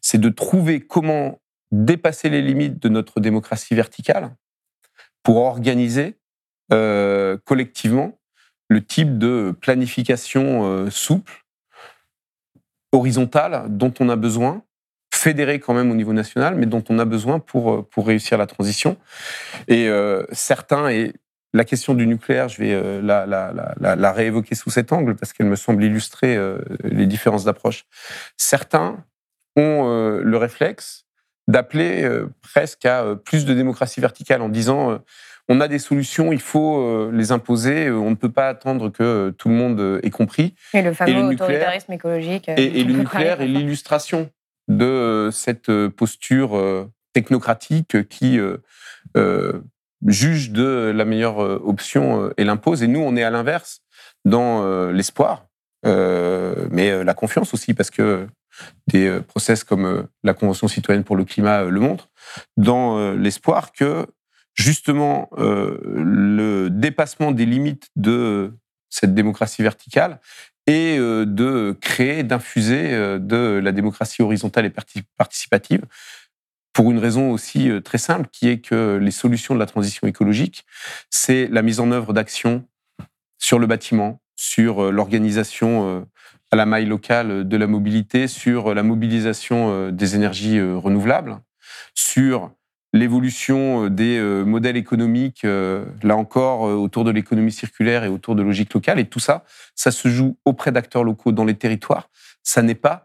[0.00, 4.34] c'est de trouver comment dépasser les limites de notre démocratie verticale
[5.22, 6.16] pour organiser
[6.70, 8.18] collectivement
[8.68, 11.46] le type de planification souple
[12.92, 14.62] horizontale dont on a besoin,
[15.18, 18.38] fédérée quand même au niveau national, mais dont on a besoin pour, euh, pour réussir
[18.38, 18.96] la transition.
[19.66, 21.12] Et euh, certains, et
[21.52, 25.16] la question du nucléaire, je vais euh, la, la, la, la, réévoquer sous cet angle
[25.16, 26.38] parce qu'elle me semble illustrer
[26.84, 27.84] les différences d'approche.
[28.36, 29.04] Certains
[29.56, 29.88] ont
[30.22, 31.04] le réflexe
[31.48, 32.08] d'appeler
[32.42, 35.00] presque à plus de démocratie verticale en disant
[35.48, 38.90] on a des solutions, il faut euh, les imposer, euh, on ne peut pas attendre
[38.90, 40.54] que tout le monde euh, ait compris.
[40.74, 42.48] Et le fameux autoritarisme écologique.
[42.48, 44.30] Et, le nucléaire est l'illustration
[44.68, 48.38] de cette posture technocratique qui
[50.06, 52.82] juge de la meilleure option et l'impose.
[52.82, 53.80] Et nous, on est à l'inverse,
[54.26, 55.46] dans l'espoir,
[55.84, 58.26] mais la confiance aussi, parce que
[58.88, 62.10] des process comme la Convention citoyenne pour le climat le montrent,
[62.58, 64.06] dans l'espoir que
[64.58, 68.52] justement euh, le dépassement des limites de
[68.90, 70.20] cette démocratie verticale
[70.66, 74.74] et euh, de créer, d'infuser euh, de la démocratie horizontale et
[75.16, 75.82] participative
[76.72, 80.64] pour une raison aussi très simple, qui est que les solutions de la transition écologique,
[81.10, 82.64] c'est la mise en œuvre d'actions
[83.36, 86.06] sur le bâtiment, sur l'organisation
[86.52, 91.40] à la maille locale de la mobilité, sur la mobilisation des énergies renouvelables,
[91.94, 92.52] sur
[92.92, 98.34] l'évolution euh, des euh, modèles économiques, euh, là encore, autour de l'économie circulaire et autour
[98.34, 98.98] de logiques locales.
[98.98, 102.08] Et tout ça, ça se joue auprès d'acteurs locaux dans les territoires.
[102.42, 103.04] Ça n'est pas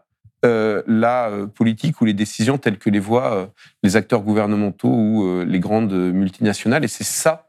[0.86, 3.50] la politique ou les décisions telles que les voient
[3.82, 6.84] les acteurs gouvernementaux ou les grandes multinationales.
[6.84, 7.48] Et c'est ça,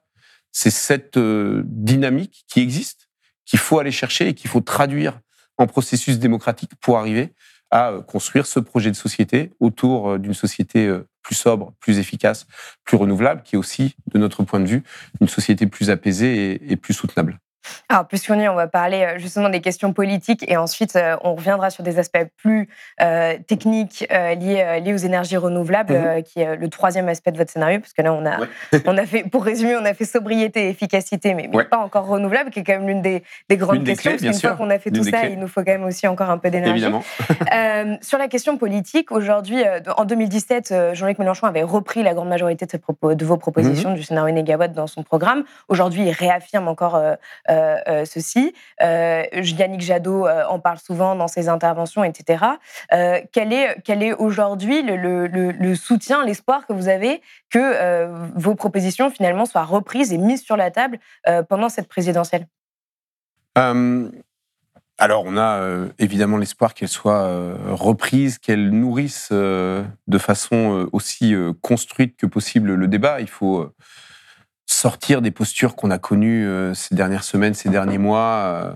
[0.54, 3.10] c'est cette dynamique qui existe,
[3.44, 5.20] qu'il faut aller chercher et qu'il faut traduire
[5.58, 7.34] en processus démocratique pour arriver
[7.70, 10.90] à construire ce projet de société autour d'une société
[11.26, 12.46] plus sobre, plus efficace,
[12.84, 14.84] plus renouvelable, qui est aussi, de notre point de vue,
[15.20, 17.40] une société plus apaisée et, plus soutenable.
[17.90, 21.36] Alors, puisqu'on y on va parler euh, justement des questions politiques et ensuite euh, on
[21.36, 22.70] reviendra sur des aspects plus
[23.02, 26.24] euh, techniques liés, liés, aux énergies renouvelables, mhm.
[26.24, 28.38] qui est le troisième aspect de votre scénario, parce que là on a,
[28.86, 32.52] on a fait, pour résumer, on a fait sobriété et efficacité, mais, pas encore renouvelable,
[32.52, 34.12] qui est quand même l'une des, des, grandes questions.
[34.12, 36.30] parce qu'une fois qu'on a fait tout ça, il nous faut quand même aussi encore
[36.30, 36.86] un peu d'énergie.
[38.02, 39.64] sur la question politique, aujourd'hui,
[39.98, 43.96] en 2017, Jean-Luc Mélenchon avait repris la grande majorité de, de vos propositions mhm.
[43.96, 45.44] du scénario Négawatt dans son programme.
[45.68, 47.02] Aujourd'hui, il réaffirme encore
[48.06, 48.54] ceci.
[48.82, 52.44] Euh, Yannick Jadot en parle souvent dans ses interventions, etc.
[52.90, 59.46] quel est, quel est aujourd'hui le, soutien, l'espoir que vous avez que vos propositions finalement
[59.46, 61.00] soient reprises et mises sur la table
[61.50, 62.48] pendant cette présidentielle?
[64.98, 72.26] Alors, on a évidemment l'espoir qu'elles soient reprises, qu'elles nourrissent de façon aussi construite que
[72.26, 73.20] possible le débat.
[73.22, 73.72] Il faut
[74.76, 78.76] sortir des postures qu'on a connues euh, ces dernières semaines, ces derniers mois, euh,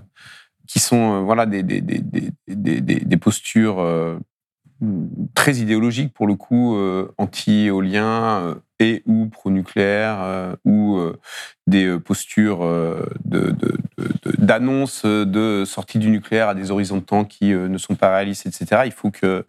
[0.66, 3.84] qui sont voilà des, des, des, des postures
[5.34, 6.78] très idéologiques pour le coup,
[7.18, 10.98] anti-éolien et ou pro-nucléaire ou
[11.66, 12.60] des postures
[13.24, 13.54] de,
[14.38, 18.46] d'annonces de, sortie du nucléaire à des horizons de temps qui ne sont pas réalistes,
[18.46, 18.82] etc.
[18.86, 19.46] Il faut que,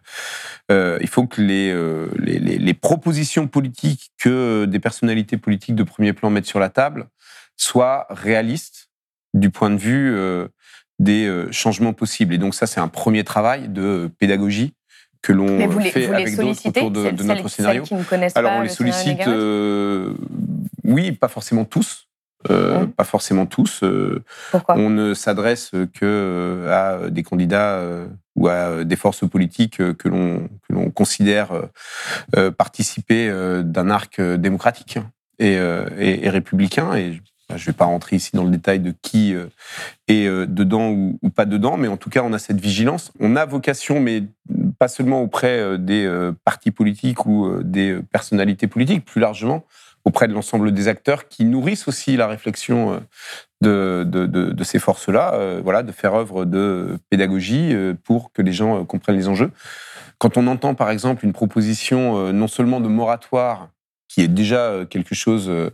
[0.70, 6.60] il faut que les, propositions politiques que des personnalités politiques de premier plan mettent sur
[6.60, 7.08] la table
[7.56, 8.90] soient réalistes
[9.34, 10.16] du point de vue
[10.98, 12.34] des changements possibles.
[12.34, 14.74] Et donc ça, c'est un premier travail de pédagogie
[15.22, 17.84] que l'on fait avec d'autres autour de, de notre scénario.
[18.34, 20.14] Alors on les sollicite, euh,
[20.84, 22.08] oui, pas forcément tous.
[22.50, 23.84] Euh, pas forcément tous.
[23.84, 27.80] Euh, Pourquoi on ne s'adresse que à des candidats
[28.34, 31.50] ou à des forces politiques que l'on que l'on considère
[32.58, 33.30] participer
[33.64, 34.98] d'un arc démocratique
[35.38, 36.94] et, et, et républicain.
[36.96, 39.36] Et je ne vais pas rentrer ici dans le détail de qui
[40.08, 43.12] est dedans ou, pas dedans, mais en tout cas, on a cette vigilance.
[43.20, 44.24] On a vocation, mais
[44.82, 46.10] pas seulement auprès euh, des
[46.44, 49.64] partis politiques ou des personnalités politiques, plus largement
[50.04, 53.00] auprès de l'ensemble des acteurs qui nourrissent aussi la réflexion
[53.60, 57.72] de, ces forces-là, voilà, de faire œuvre de pédagogie
[58.02, 59.52] pour que les gens comprennent les enjeux.
[60.18, 63.68] Quand on entend, par exemple, une proposition non seulement de moratoire,
[64.12, 65.70] qui est déjà quelque chose euh,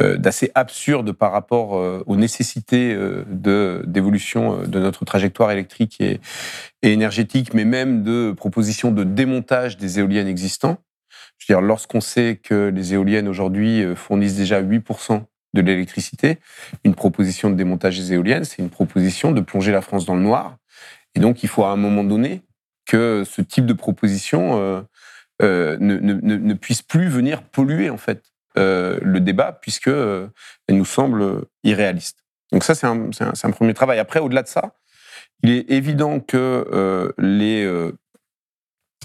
[0.00, 6.20] d'assez absurde par rapport euh, aux nécessités euh, de d'évolution de notre trajectoire électrique et,
[6.82, 10.80] énergétique, mais même de propositions de démontage des éoliennes existantes.
[11.38, 15.22] Je veux dire, lorsqu'on sait que les éoliennes aujourd'hui fournissent déjà 8%
[15.54, 16.38] de l'électricité,
[16.84, 20.22] une proposition de démontage des éoliennes, c'est une proposition de plonger la France dans le
[20.22, 20.56] noir.
[21.14, 22.42] Et donc, il faut à un moment donné
[22.86, 24.84] que ce type de proposition
[25.40, 28.22] ne, ne, puisse plus venir polluer en fait
[28.58, 30.28] euh, le débat, puisque euh,
[30.66, 32.24] elle nous semble irréaliste.
[32.52, 33.98] Donc ça, c'est un, un, premier travail.
[33.98, 34.74] Après, au-delà de ça,
[35.42, 37.90] il est évident que euh, les,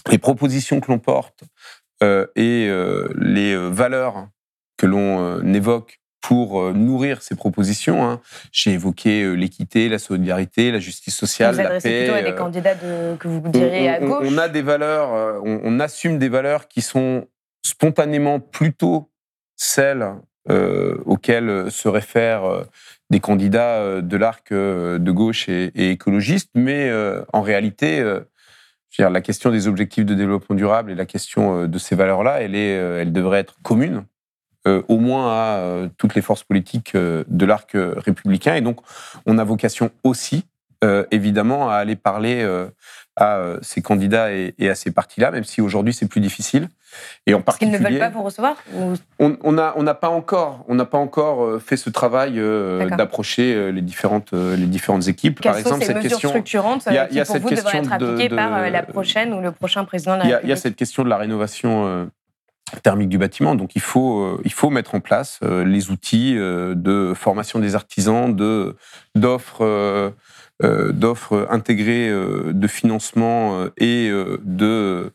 [0.09, 1.43] les propositions que l'on porte
[2.01, 2.69] et
[3.15, 4.27] les valeurs
[4.77, 8.03] que l'on évoque pour nourrir ces propositions.
[8.03, 8.21] Hein.
[8.51, 12.05] J'ai évoqué l'équité, la solidarité, la justice sociale, vous la paix.
[12.05, 14.27] plutôt à des candidats que vous direz à gauche.
[14.29, 17.27] On, a des valeurs, on, assume des valeurs qui sont
[17.61, 19.12] spontanément plutôt
[19.63, 20.15] celles
[20.49, 22.63] euh, auxquelles se réfèrent euh,
[23.09, 26.91] des candidats euh, de l'arc de gauche et, écologistes, mais
[27.31, 28.03] en réalité,
[28.99, 32.71] la question des objectifs de développement durable et la question de ces valeurs-là, elle, est,
[32.73, 34.05] elle devrait être commune,
[34.65, 38.55] au moins à toutes les forces politiques de l'arc républicain.
[38.55, 38.79] Et donc,
[39.25, 40.45] on a vocation aussi,
[41.11, 42.45] évidemment, à aller parler
[43.15, 46.69] à ces candidats et, et à ces partis-là, même si aujourd'hui c'est plus difficile.
[47.25, 48.55] Et en Parce qu'ils ne veulent pas vous recevoir
[49.19, 53.53] On n'a on pas encore, on n'a pas encore euh, fait ce travail euh, d'approcher
[53.53, 55.39] euh, les différentes les différentes équipes.
[55.39, 57.77] Quelles Par sont exemple, ces mesures question, structurantes il y a, qui, pour vous, devraient
[57.77, 60.57] être appliquées par la prochaine ou le prochain président de la République Il y a
[60.57, 62.09] cette question de la rénovation
[62.81, 63.55] thermique du bâtiment.
[63.55, 68.75] Donc il faut, il faut mettre en place les outils de formation des artisans, de
[69.15, 70.09] d'offres euh,
[70.61, 74.09] d'offres intégrées euh, de financement euh, et
[74.43, 75.11] de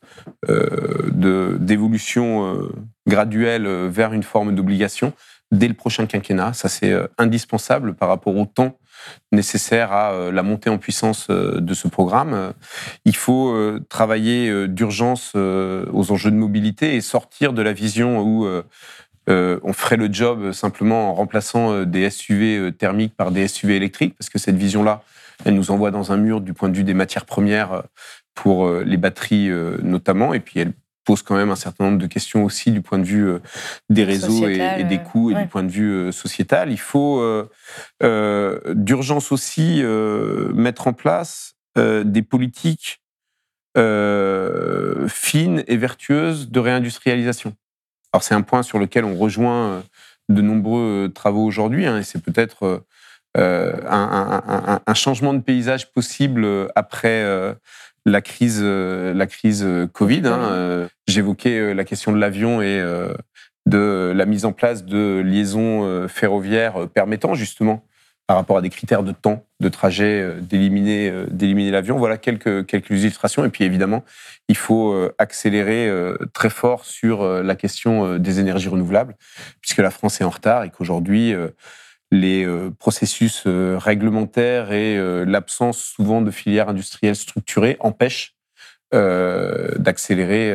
[1.58, 2.58] d'évolution
[3.06, 5.12] graduelle vers une forme d'obligation
[5.50, 6.52] dès le prochain quinquennat.
[6.52, 8.78] Ça, c'est indispensable par rapport au temps
[9.32, 12.52] nécessaire à la montée en puissance de ce programme.
[13.04, 18.46] Il faut travailler d'urgence aux enjeux de mobilité et sortir de la vision où
[19.28, 24.30] on ferait le job simplement en remplaçant des SUV thermiques par des SUV électriques, parce
[24.30, 25.02] que cette vision-là,
[25.44, 27.82] elle nous envoie dans un mur du point de vue des matières premières euh,
[28.34, 30.34] pour euh, les batteries euh, notamment.
[30.34, 30.72] Et puis elle
[31.04, 33.32] pose quand même un certain nombre de questions aussi du point de vue
[33.88, 36.70] des réseaux et, des coûts et du point de vue sociétal.
[36.70, 37.24] Il faut
[38.02, 39.82] d'urgence aussi
[40.52, 43.00] mettre en place des politiques
[43.74, 47.54] fines et vertueuses de réindustrialisation.
[48.12, 49.82] Alors c'est un point sur lequel on rejoint
[50.28, 52.84] de nombreux travaux aujourd'hui, hein, et c'est peut-être
[53.38, 57.54] euh, un, changement de paysage possible après euh,
[58.04, 60.22] la crise, euh, la crise Covid.
[60.24, 60.88] Hein.
[61.06, 62.82] J'évoquais la question de l'avion et
[63.66, 67.84] de la mise en place de liaisons ferroviaires permettant justement,
[68.26, 71.96] par rapport à des critères de temps, de trajet, d'éliminer, d'éliminer l'avion.
[71.98, 73.44] Voilà quelques, quelques illustrations.
[73.44, 74.04] Et puis évidemment,
[74.48, 75.90] il faut accélérer
[76.32, 79.16] très fort sur la question des énergies renouvelables,
[79.60, 81.34] puisque la France est en retard et qu'aujourd'hui,
[82.10, 88.34] les euh, processus euh, réglementaires et euh, l'absence souvent de filières industrielles structurées empêchent
[88.90, 90.50] d'accélérer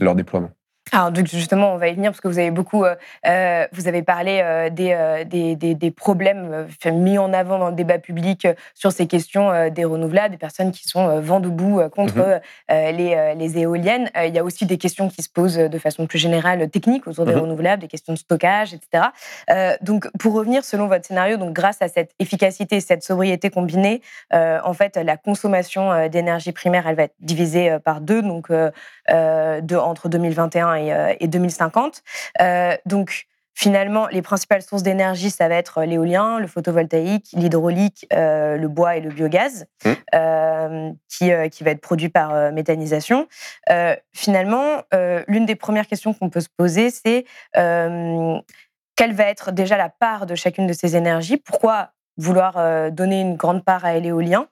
[0.00, 0.50] leur déploiement.
[0.92, 2.94] Alors, donc justement, on va y venir parce que vous avez beaucoup, euh,
[3.26, 7.70] euh vous avez parlé euh, des, euh, des, des, des, problèmes mis en avant dans
[7.70, 12.40] le débat public sur ces questions des renouvelables, des personnes qui sont vent debout contre
[12.68, 12.96] mm-hmm.
[12.96, 14.10] les, les, éoliennes.
[14.24, 17.24] il y a aussi des questions qui se posent de façon plus générale technique autour
[17.24, 17.40] des mm-hmm.
[17.40, 19.06] renouvelables, des questions de stockage, etc.
[19.82, 24.72] donc, pour revenir selon votre scénario, donc grâce à cette efficacité, cette sobriété combinée, en
[24.72, 30.74] fait, la consommation d'énergie primaire, elle va être divisée par deux, donc de, entre 2021
[30.74, 30.77] et,
[31.22, 32.02] 2050.
[32.40, 33.26] Euh, euh, donc,
[33.60, 38.94] Finalement, les principales sources d'énergie, ça va être l'éolien, le photovoltaïque, l'hydraulique, euh, le bois
[38.94, 40.92] et le biogaz, mmh.
[41.08, 43.26] qui, qui, va être produit par méthanisation.
[44.14, 44.84] finalement,
[45.26, 50.26] l'une des premières questions qu'on peut se poser, c'est quelle va être déjà la part
[50.26, 51.38] de chacune de ces énergies?
[51.38, 54.46] Pourquoi vouloir donner une grande part à l'éolien?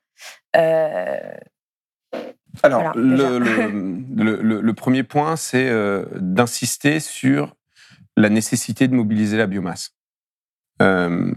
[2.62, 7.54] Alors, le, premier point, c'est euh, d'insister sur
[8.16, 9.92] la nécessité de mobiliser la biomasse.
[10.82, 11.32] Euh,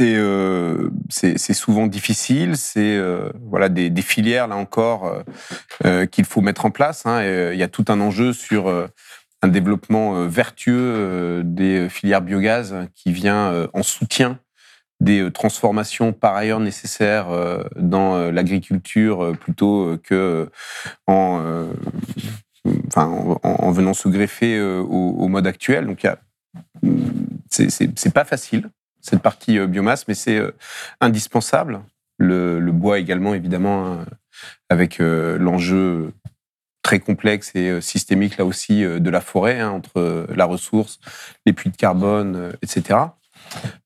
[0.00, 2.98] euh, c'est souvent difficile, c'est
[3.42, 5.22] voilà des, filières là encore
[6.10, 7.04] qu'il faut mettre en place.
[7.06, 7.22] Hein,
[7.52, 8.68] il y a tout un enjeu sur
[9.42, 14.38] un développement vertueux des filières biogaz qui vient en soutien
[15.00, 20.48] des euh, transformations par ailleurs nécessaires euh, dans euh, l'agriculture plutôt que
[21.06, 21.66] en,
[22.94, 25.86] en, venant se greffer au, mode actuel.
[25.86, 26.06] Donc,
[27.48, 28.68] c'est pas facile
[29.00, 30.40] cette partie biomasse, mais c'est
[31.00, 31.80] indispensable.
[32.18, 34.06] Le, bois également, évidemment, hein,
[34.68, 36.12] avec l'enjeu
[36.82, 41.00] très complexe et systémique là aussi de la forêt, hein, entre la ressource,
[41.46, 42.98] les puits de carbone, etc.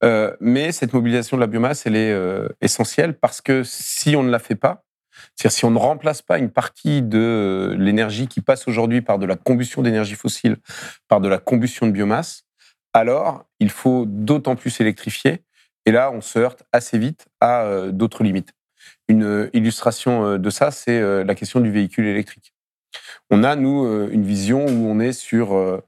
[0.02, 4.22] Euh, mais cette mobilisation de la biomasse, elle est euh, essentielle parce que si on
[4.22, 4.84] ne la fait pas,
[5.34, 9.26] c'est-à-dire si on ne remplace pas une partie de l'énergie qui passe aujourd'hui par de
[9.26, 10.56] la combustion d'énergie fossile,
[11.08, 12.42] par de la combustion de biomasse,
[12.92, 15.42] alors il faut d'autant plus électrifier.
[15.86, 18.52] Et là, on se heurte assez vite à euh, d'autres limites.
[19.08, 22.54] Une illustration de ça, c'est la question du véhicule électrique.
[23.30, 25.82] On a, nous, une vision où on est sur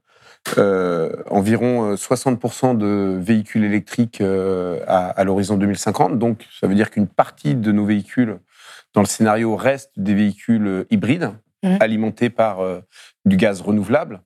[0.59, 6.19] euh, environ 60% euh, de véhicules électriques euh, à, l'horizon 2050.
[6.19, 8.39] Donc, ça veut dire qu'une partie de nos véhicules
[8.95, 11.33] dans le scénario reste des véhicules hybrides
[11.63, 11.77] mmh.
[11.81, 12.61] alimentés par
[13.25, 14.21] du gaz renouvelable.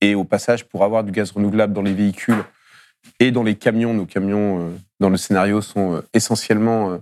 [0.00, 2.42] Et au passage, pour avoir du gaz renouvelable dans les véhicules
[3.20, 6.98] et dans les camions, nos camions dans le scénario sont essentiellement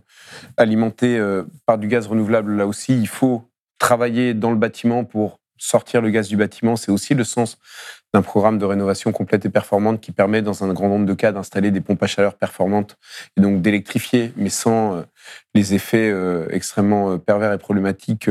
[0.58, 1.18] alimentés
[1.64, 2.56] par du gaz renouvelable.
[2.56, 3.48] Là aussi, il faut
[3.78, 6.76] travailler dans le bâtiment pour sortir le gaz du bâtiment.
[6.76, 7.58] C'est aussi le sens
[8.12, 11.32] d'un programme de rénovation complète et performante qui permet, dans un grand nombre de cas,
[11.32, 12.96] d'installer des pompes à chaleur performantes
[13.36, 15.02] et donc d'électrifier, mais sans euh,
[15.54, 18.30] les effets euh, extrêmement euh, pervers et problématiques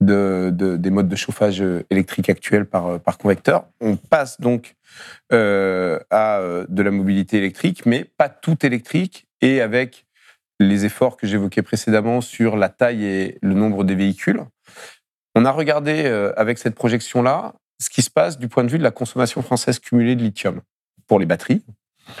[0.00, 3.66] de, des modes de chauffage électrique actuels par, par convecteur.
[3.80, 4.74] On passe donc
[5.30, 10.06] à de la mobilité électrique, mais pas tout électrique et avec
[10.58, 14.42] les efforts que j'évoquais précédemment sur la taille et le nombre des véhicules.
[15.34, 16.06] On a regardé
[16.36, 19.78] avec cette projection-là ce qui se passe du point de vue de la consommation française
[19.78, 20.60] cumulée de lithium
[21.06, 21.62] pour les batteries.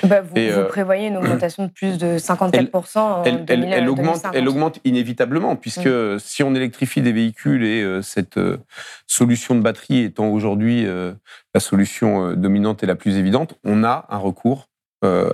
[0.04, 4.48] Bah, vous, euh, prévoyez une augmentation de plus de 54% en elle, elle, augmente, elle
[4.48, 6.18] augmente inévitablement, puisque mm.
[6.18, 8.58] si on électrifie des véhicules et euh, cette euh,
[9.06, 14.18] solution de batterie étant aujourd'hui la solution dominante et la plus évidente, on a un
[14.18, 14.68] recours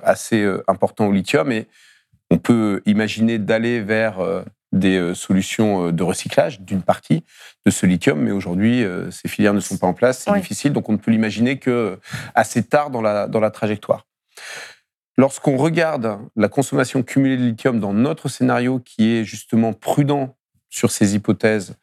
[0.03, 1.68] assez important au lithium et
[2.31, 4.18] on peut imaginer d'aller vers
[4.73, 7.25] des euh, solutions euh, de recyclage d'une partie
[7.64, 10.73] de ce lithium, mais aujourd'hui, euh, ces filières ne sont pas en place, c'est difficile,
[10.73, 11.99] donc on ne peut l'imaginer que
[12.35, 14.07] assez tard dans la, dans la trajectoire.
[15.16, 20.37] Lorsqu'on regarde la consommation cumulée de lithium dans notre scénario, qui est justement prudent
[20.71, 21.75] sur ces hypothèses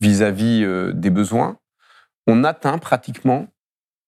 [0.00, 1.56] vis-à-vis des besoins,
[2.26, 3.46] on atteint pratiquement,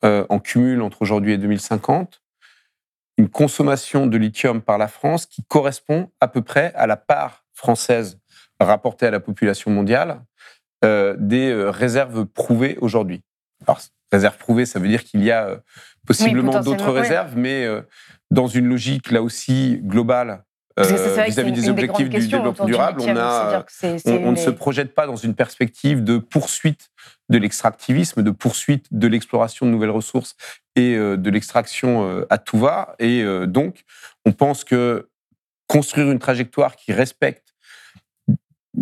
[0.03, 2.21] en cumul entre aujourd'hui et 2050,
[3.17, 7.45] une consommation de lithium par la France qui correspond à peu près à la part
[7.55, 8.19] française
[8.65, 10.21] rapporté à la population mondiale
[10.85, 13.23] euh, des euh, réserves prouvées aujourd'hui.
[13.67, 13.81] Alors,
[14.13, 15.57] réserves prouvées, ça veut dire qu'il y a euh,
[16.07, 17.67] possiblement d'autres réserves, mais
[18.31, 20.45] dans une logique là aussi globale
[20.77, 23.65] vis-à-vis des objectifs du développement durable, on, a,
[24.07, 26.91] on, ne se projette pas dans une perspective de poursuite
[27.31, 30.37] de l'extractivisme, de poursuite de l'exploration de nouvelles ressources
[30.77, 32.97] et de l'extraction à tout va.
[32.99, 33.85] Et donc,
[34.27, 35.09] on pense que
[35.69, 37.44] construire une trajectoire qui respecte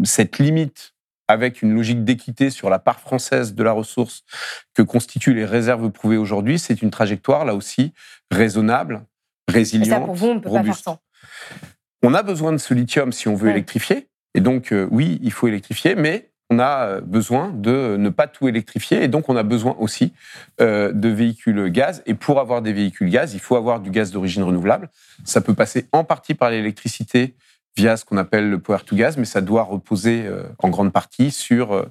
[0.05, 0.95] cette limite
[1.28, 4.24] avec une logique d'équité sur la part française de la ressource
[4.74, 7.93] que constituent les réserves prouvées aujourd'hui, c'est une trajectoire, là aussi,
[8.30, 9.05] raisonnable,
[9.49, 10.88] résiliente, pour vous, on robuste.
[12.03, 14.09] on a besoin de ce lithium si on veut électrifier.
[14.34, 18.47] Et donc, euh, oui, il faut électrifier, mais on a besoin de ne pas tout
[18.47, 20.12] électrifier et donc on a besoin aussi
[20.59, 22.03] de véhicules gaz.
[22.05, 24.90] Et pour avoir des véhicules gaz, il faut avoir du gaz d'origine renouvelable.
[25.24, 27.34] Ça peut passer en partie par l'électricité
[27.77, 31.31] via ce qu'on appelle le power to gas, mais ça doit reposer en grande partie
[31.31, 31.87] sur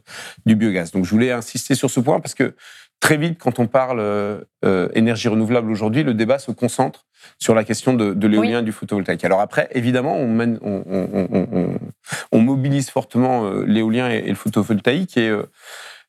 [0.46, 0.92] du biogaz.
[0.92, 2.56] Donc je voulais insister sur ce point parce que
[3.02, 7.06] très vite, quand on parle euh, énergie renouvelable aujourd'hui, le débat se concentre
[7.38, 9.26] sur la question de, l'éolien et du photovoltaïque.
[9.26, 10.28] Alors après, évidemment, on,
[12.40, 15.18] mobilise fortement euh, l'éolien et, le photovoltaïque.
[15.18, 15.44] Et euh,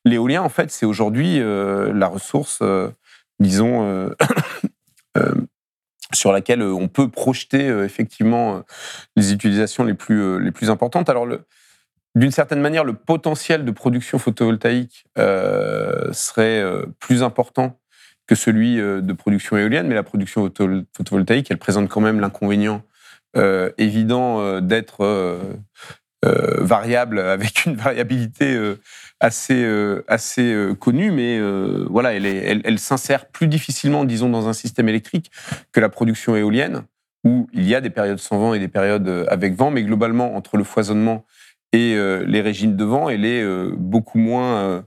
[0.05, 2.63] l'éolien, en fait, c'est aujourd'hui la ressource,
[3.39, 4.09] disons,
[6.13, 8.63] sur laquelle on peut projeter effectivement
[9.15, 11.09] les utilisations les plus, les importantes.
[11.09, 11.27] Alors,
[12.15, 17.79] d'une certaine manière, le potentiel de production photovoltaïque euh, serait euh, plus important
[18.27, 20.43] que celui euh, de production éolienne, mais la production
[20.95, 22.83] photovoltaïque, elle présente quand même l'inconvénient
[23.79, 25.41] évident d'être
[26.21, 28.55] variable avec une variabilité
[29.23, 29.65] assez
[30.07, 31.39] assez connue, mais
[31.89, 35.31] voilà, elle, s'insère plus difficilement, disons, dans un système électrique
[35.71, 36.83] que la production éolienne,
[37.23, 40.35] où il y a des périodes sans vent et des périodes avec vent, mais globalement
[40.35, 41.25] entre le foisonnement
[41.73, 44.85] et euh, les régimes de vent, elle est euh, beaucoup moins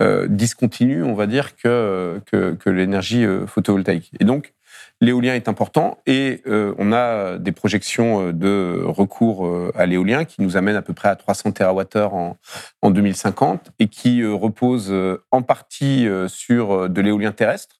[0.00, 4.12] euh, discontinue, on va dire, que, que, l'énergie photovoltaïque.
[4.20, 4.54] Et donc,
[5.00, 10.76] l'éolien est important et on a des projections de recours à l'éolien qui nous amènent
[10.76, 12.36] à peu près à 300 TWh en,
[12.82, 14.94] en 2050 et qui reposent
[15.30, 17.78] en partie sur de l'éolien terrestre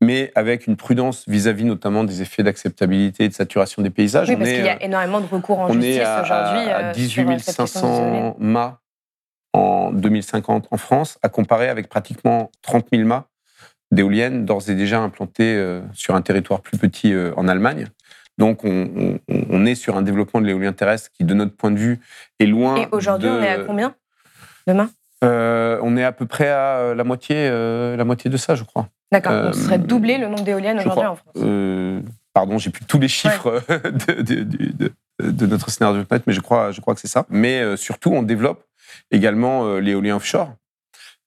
[0.00, 4.28] mais avec une prudence vis-à-vis notamment des effets d'acceptabilité et de saturation des paysages.
[4.28, 6.60] Oui, parce qu'il y a énormément de recours en justice aujourd'hui.
[6.64, 8.80] On est à 18 500 mâts
[9.52, 13.26] en 2050 en France, à comparer avec pratiquement 30 000 mâts
[13.90, 17.86] d'éoliennes d'ores et déjà implantées euh, sur un territoire plus petit euh, en Allemagne.
[18.38, 22.00] Donc, on, est sur un développement de l'éolien terrestre qui, de notre point de vue,
[22.38, 22.76] est loin.
[22.76, 23.94] Et aujourd'hui, on est à combien
[24.66, 24.88] demain?
[25.24, 28.88] Euh, On est à peu près à la moitié, la moitié de ça, je crois.
[29.12, 31.34] D'accord, donc ce serait euh, doubler le nombre d'éoliennes aujourd'hui en France.
[31.38, 32.00] Euh,
[32.32, 33.60] pardon, j'ai plus tous les chiffres
[35.18, 37.26] de, notre scénario de net, mais je crois, je crois que c'est ça.
[37.28, 38.64] Mais euh, surtout, on développe
[39.10, 40.52] également l'éolien offshore.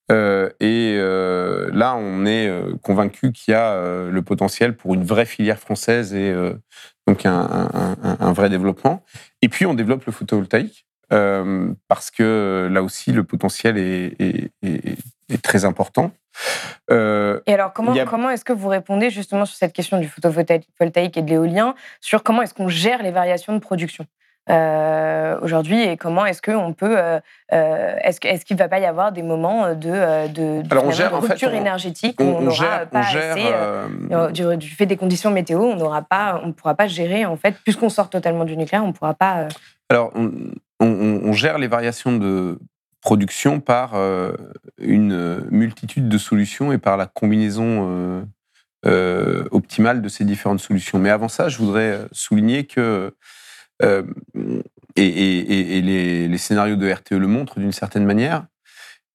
[0.09, 2.51] Et là, on est
[2.81, 6.33] convaincu qu'il y a le potentiel pour une vraie filière française et
[7.07, 9.03] donc un, vrai développement.
[9.41, 16.11] Et puis, on développe le photovoltaïque parce que là aussi, le potentiel est très important.
[16.91, 21.17] Euh, et alors, comment, comment est-ce que vous répondez justement sur cette question du photovoltaïque
[21.17, 24.05] et de l'éolien, sur comment est-ce qu'on gère les variations de production?
[24.49, 27.19] Euh, aujourd'hui et comment est-ce qu'on peut euh,
[27.49, 32.19] est-ce est qu'il ne va pas y avoir des moments de, de, de rupture énergétique
[32.19, 36.51] où on n'aura pas assez du, fait des conditions météo on n'aura pas on ne
[36.51, 39.47] pourra pas gérer en fait puisqu'on sort totalement du nucléaire on ne pourra pas
[39.89, 40.31] alors on,
[40.81, 42.59] on, gère les variations de
[43.03, 44.33] production par euh,
[44.79, 48.21] une multitude de solutions et par la combinaison euh,
[48.85, 50.99] euh, optimale de ces différentes solutions.
[50.99, 53.13] Mais avant ça, je voudrais souligner que,
[53.81, 58.45] et, les, scénarios de RTE le montrent d'une certaine manière,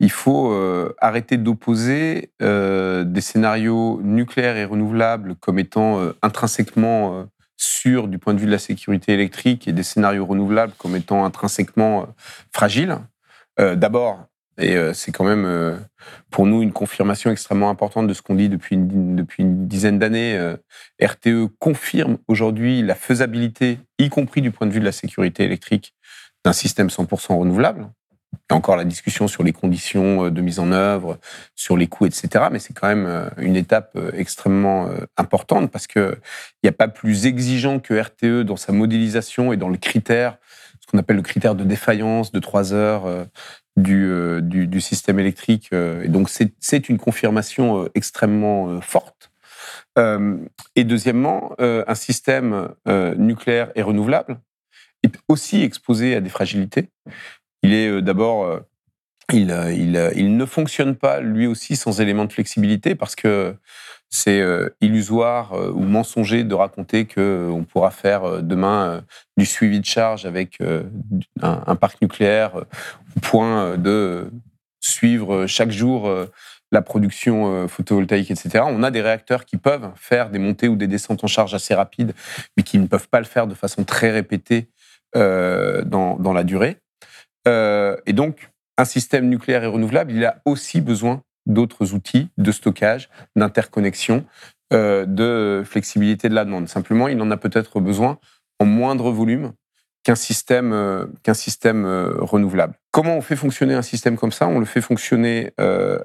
[0.00, 0.52] il faut
[1.00, 7.26] arrêter d'opposer des scénarios nucléaires et renouvelables comme étant intrinsèquement
[7.59, 11.24] sûrs du point de vue de la sécurité électrique et des scénarios renouvelables comme étant
[11.24, 12.06] intrinsèquement
[12.52, 12.96] fragiles.
[13.61, 14.26] Euh, d'abord,
[14.59, 15.76] et euh, c'est quand même euh,
[16.30, 20.56] pour nous une confirmation extrêmement importante de ce qu'on dit depuis une, dizaine d'années.
[21.00, 25.94] RTE confirme aujourd'hui la faisabilité, y compris du point de vue de la sécurité électrique,
[26.44, 27.88] d'un système 100% renouvelable.
[28.32, 31.18] Il y a encore la discussion sur les conditions de mise en œuvre,
[31.54, 32.46] sur les coûts, etc.
[32.50, 36.16] Mais c'est quand même une étape extrêmement importante parce qu'il
[36.62, 40.39] n'y a pas plus exigeant que RTE dans sa modélisation et dans le critère
[40.90, 43.24] qu'on appelle le critère de défaillance de 3 heures euh,
[43.78, 45.69] euh, du, système électrique.
[45.73, 49.31] Euh, et donc, c'est une confirmation extrêmement forte.
[50.77, 52.69] et deuxièmement, un système
[53.16, 54.40] nucléaire et renouvelable
[55.02, 56.89] est aussi exposé à des fragilités.
[57.62, 58.60] Il est d'abord,
[59.32, 63.56] il, ne fonctionne pas lui aussi sans éléments de flexibilité parce que
[64.10, 69.02] c'est euh, illusoire euh, ou mensonger de raconter qu'on euh, pourra faire demain
[69.36, 70.60] du suivi de charge avec
[71.43, 74.30] un, parc nucléaire au point de
[74.80, 76.10] suivre chaque jour
[76.70, 78.64] la production photovoltaïque, etc.
[78.66, 81.74] On a des réacteurs qui peuvent faire des montées ou des descentes en charge assez
[81.74, 82.14] rapides,
[82.56, 84.68] mais qui ne peuvent pas le faire de façon très répétée
[85.14, 86.78] dans, la durée.
[87.47, 93.08] et donc, un système nucléaire et renouvelable, il a aussi besoin d'autres outils de stockage,
[93.34, 94.24] d'interconnexion,
[94.72, 96.68] euh, de flexibilité de la demande.
[96.68, 98.18] Simplement, il en a peut-être besoin
[98.60, 99.52] en moindre volume
[100.04, 102.74] qu'un système, qu'un système renouvelable.
[102.92, 104.46] Comment on fait fonctionner un système comme ça?
[104.46, 105.52] On le fait fonctionner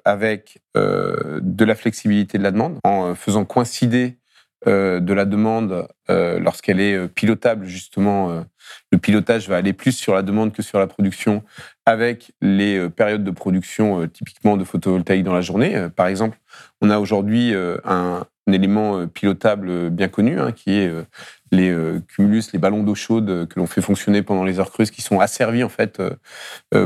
[0.03, 4.17] avec de la flexibilité de la demande, en faisant coïncider
[4.65, 8.45] de la demande lorsqu'elle est pilotable, justement.
[8.91, 11.43] le pilotage va aller plus sur la demande que sur la production,
[11.85, 15.87] avec les périodes de production typiquement de photovoltaïque dans la journée.
[15.95, 16.39] par exemple,
[16.81, 17.53] on a aujourd'hui
[17.85, 20.91] un, élément euh, pilotable euh, bien connu, hein, qui est
[21.53, 24.91] euh, les cumulus, les ballons d'eau chaude que l'on fait fonctionner pendant les heures creuses,
[24.91, 26.01] qui sont asservis en fait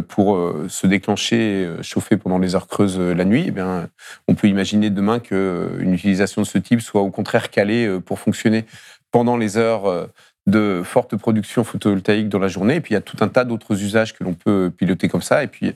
[0.07, 3.45] pour se déclencher, chauffer pendant les heures creuses la nuit.
[3.47, 3.89] Eh bien,
[4.27, 8.65] on peut imaginer demain qu'une utilisation de ce type soit au contraire calée pour fonctionner
[9.11, 10.09] pendant les heures
[10.45, 12.75] de forte production photovoltaïque dans la journée.
[12.75, 15.21] Et puis il y a tout un tas d'autres usages que l'on peut piloter comme
[15.21, 15.43] ça.
[15.43, 15.73] Et puis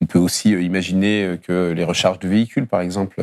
[0.00, 3.22] on peut aussi imaginer que les recharges de véhicules, par exemple,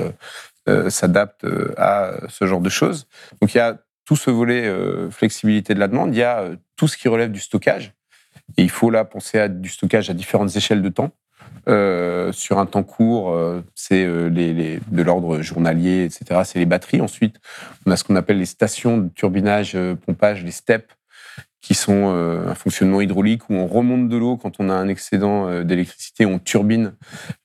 [0.70, 3.08] euh, s'adapte euh, à ce genre de choses.
[3.41, 3.78] Donc il y a
[4.10, 7.31] tout ce volet euh, flexibilité de la demande, il y a tout ce qui relève
[7.31, 7.94] du stockage.
[8.57, 11.11] Et il faut là penser à du stockage à différentes échelles de temps.
[12.34, 13.38] sur un temps court,
[13.76, 16.41] c'est de l'ordre journalier, etc.
[16.44, 17.02] C'est les batteries.
[17.02, 17.36] Ensuite,
[17.86, 19.77] on a ce qu'on appelle les stations de turbinage,
[20.07, 20.91] pompage, les steps,
[21.70, 24.88] qui sont euh, un fonctionnement hydraulique où on remonte de l'eau quand on a un
[24.88, 26.96] excédent euh, d'électricité, on turbine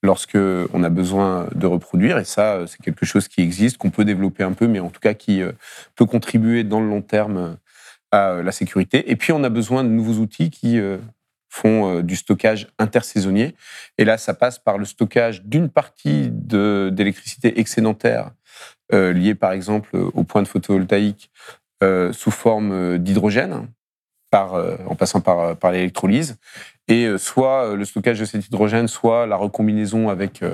[0.02, 0.38] lorsque
[0.72, 2.16] on a besoin de reproduire.
[2.16, 4.88] Et ça, euh, c'est quelque chose qui existe, qu'on peut développer un peu, mais en
[4.88, 5.42] tout cas qui
[5.94, 7.58] peut contribuer dans le long terme
[8.12, 9.10] à la sécurité.
[9.10, 10.80] Et puis, on a besoin de nouveaux outils qui
[11.50, 13.54] font du stockage intersaisonnier.
[13.98, 18.30] Et là, ça passe par le stockage d'une partie d'électricité excédentaire
[18.90, 21.30] liée, par exemple, au point de photovoltaïque
[22.12, 23.68] sous forme d'hydrogène,
[24.34, 26.36] euh, en passant par, euh, par l'électrolyse.
[26.88, 30.44] Et euh, soit le stockage de cet hydrogène, soit la recombinaison avec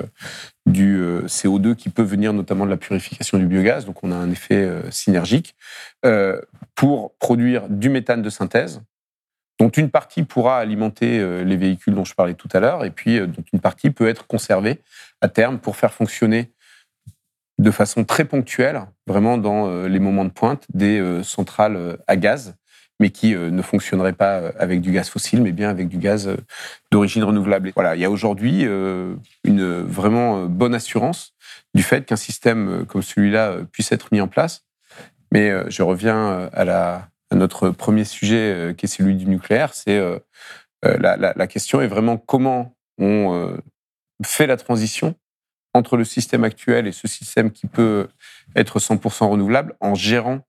[0.65, 3.85] du CO2 qui peut venir notamment de la purification du biogaz.
[3.85, 5.55] Donc on a un effet synergique
[6.75, 8.81] pour produire du méthane de synthèse
[9.59, 13.19] dont une partie pourra alimenter les véhicules dont je parlais tout à l'heure, et puis
[13.19, 14.79] dont une partie peut être conservée
[15.19, 16.51] à terme pour faire fonctionner
[17.59, 22.55] de façon très ponctuelle, vraiment dans les moments de pointe, des centrales à gaz
[23.01, 25.97] mais qui euh, ne fonctionnerait pas euh, avec du gaz fossile, mais bien avec du
[25.97, 26.37] gaz euh,
[26.91, 27.71] d'origine renouvelable.
[27.75, 28.63] voilà, il y a aujourd'hui
[29.43, 31.33] une vraiment bonne assurance
[31.73, 34.65] du fait qu'un système comme celui-là puisse être mis en place.
[35.31, 39.73] Mais je reviens à, notre premier sujet, qui est celui du nucléaire.
[39.73, 40.01] C'est
[40.83, 43.57] la, question est vraiment comment on
[44.25, 45.15] fait la transition
[45.73, 48.09] entre le système actuel et ce système qui peut
[48.55, 50.41] être 100% renouvelable en gérant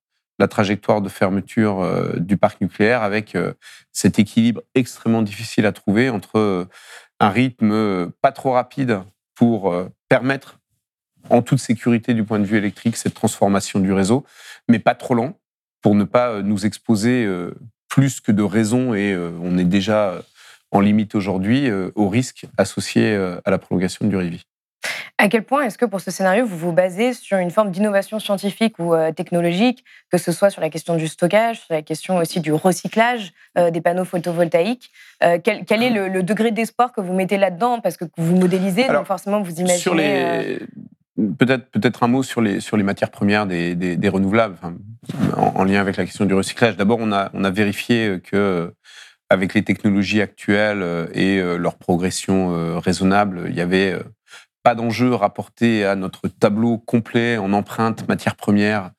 [0.43, 3.52] la trajectoire de fermeture euh, du parc nucléaire avec euh,
[3.93, 6.69] cet équilibre extrêmement difficile à trouver entre euh,
[7.20, 9.02] un rythme pas trop rapide
[9.36, 9.73] pour
[10.09, 10.59] permettre
[11.31, 14.24] en toute sécurité du point de vue électrique cette transformation du réseau,
[14.69, 15.39] mais pas trop lent
[15.82, 17.28] pour ne pas nous exposer
[17.89, 20.20] plus que de raison et on est déjà
[20.73, 23.14] en limite aujourd'hui au risque associé
[23.44, 24.44] à la prolongation du Rivi.
[25.19, 28.19] À quel point est-ce que pour ce scénario, vous vous basez sur une forme d'innovation
[28.19, 32.17] scientifique ou euh, technologique, que ce soit sur la question du stockage, sur la question
[32.17, 34.91] aussi du recyclage euh, des panneaux photovoltaïques
[35.23, 37.81] euh, quel, est le, degré d'espoir que vous mettez là-dedans?
[37.81, 39.79] Parce que vous modélisez, donc forcément vous imaginez...
[39.79, 40.59] Sur les...
[41.39, 44.57] Peut-être peut un mot sur les, sur les matières premières des, des, renouvelables,
[45.37, 46.77] en, lien avec la question du recyclage.
[46.77, 48.73] D'abord, on a, on a vérifié que
[49.29, 50.83] avec les technologies actuelles
[51.13, 53.95] et leur progression raisonnable, il y avait
[54.62, 58.93] pas d'enjeu rapporté à notre tableau complet en empreinte matière première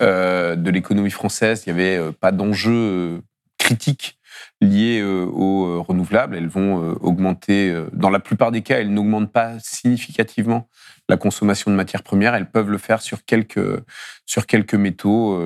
[0.00, 1.64] euh, de l'économie française.
[1.66, 3.20] Il n'y avait euh, pas d'enjeu euh,
[3.58, 4.18] critique
[4.62, 6.36] lié aux renouvelables.
[6.36, 7.74] Elles vont augmenter.
[7.92, 10.68] Dans la plupart des cas, elles n'augmentent pas significativement
[11.08, 12.34] la consommation de matières premières.
[12.34, 13.82] Elles peuvent le faire sur quelques,
[14.26, 15.38] sur quelques métaux.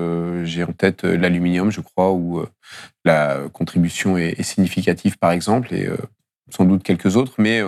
[0.43, 2.45] J'ai en tête l'aluminium, je crois, où
[3.03, 5.89] la contribution est, est, significative, par exemple, et
[6.49, 7.33] sans doute quelques autres.
[7.37, 7.63] Mais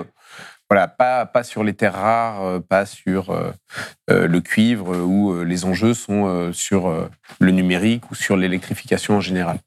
[0.70, 3.52] voilà, pas, pas sur les terres rares, euh, pas sur euh,
[4.10, 9.60] euh, le cuivre, où les enjeux sont sur le numérique ou sur l'électrification en général.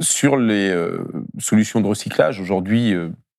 [0.00, 0.74] sur les
[1.38, 2.94] solutions de recyclage, aujourd'hui,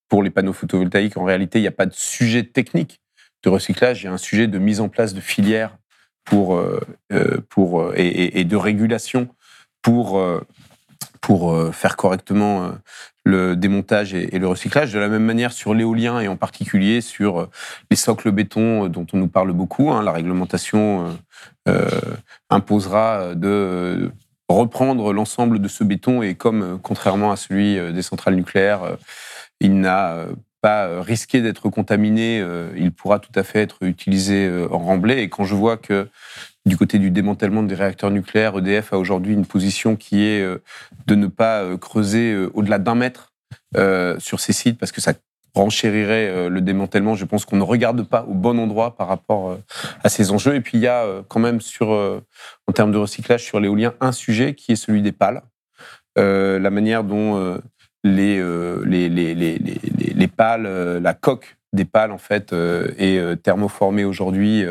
[0.09, 3.01] pour les panneaux photovoltaïques, en réalité, il n'y a pas de sujet technique
[3.43, 5.77] de recyclage, il y a un sujet de mise en place de filières
[6.23, 6.61] pour,
[7.49, 9.29] pour, et, de régulation
[9.81, 10.19] pour
[11.25, 12.71] pour faire correctement
[13.25, 14.93] le démontage et, le recyclage.
[14.93, 17.49] De la même manière sur l'éolien et en particulier sur euh,
[17.89, 19.91] les socles béton euh, dont on nous parle beaucoup.
[19.91, 21.17] Hein, la réglementation
[21.67, 21.89] euh,
[22.49, 24.11] imposera de
[24.47, 28.97] reprendre l'ensemble de ce béton et comme contrairement à celui des centrales nucléaires,
[29.59, 30.25] il n'a
[30.61, 32.45] pas risqué d'être contaminé,
[32.77, 35.23] il pourra tout à fait être utilisé en remblai.
[35.23, 36.07] Et quand je vois que
[36.65, 40.43] Du côté du démantèlement des réacteurs nucléaires, EDF a aujourd'hui une position qui est
[41.05, 43.33] de ne pas creuser au-delà d'un mètre
[44.17, 45.13] sur ces sites parce que ça
[45.53, 47.13] renchérirait le démantèlement.
[47.13, 49.59] Je pense qu'on ne regarde pas au bon endroit par rapport
[50.03, 50.55] à ces enjeux.
[50.55, 54.11] Et puis il y a quand même sur, en termes de recyclage sur l'éolien, un
[54.11, 55.43] sujet qui est celui des pales.
[56.15, 57.59] la manière dont
[58.03, 58.39] les,
[58.85, 64.65] les, les, les, les pales, la coque des pales en fait est thermoformée aujourd'hui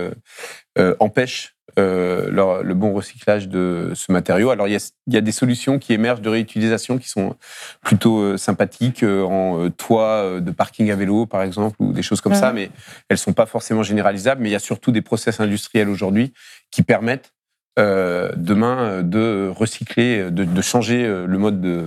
[0.98, 4.50] empêche le bon recyclage de ce matériau.
[4.50, 7.36] Alors, il y, a, il y, a, des solutions qui émergent de réutilisation qui sont
[7.82, 12.52] plutôt sympathiques en toit de parking à vélo, par exemple, ou des choses comme ça,
[12.52, 12.70] mais
[13.08, 14.42] elles sont pas forcément généralisables.
[14.42, 16.32] Mais il y a surtout des process industriels aujourd'hui
[16.70, 17.32] qui permettent
[17.76, 21.86] demain de recycler, de, de, changer le mode de,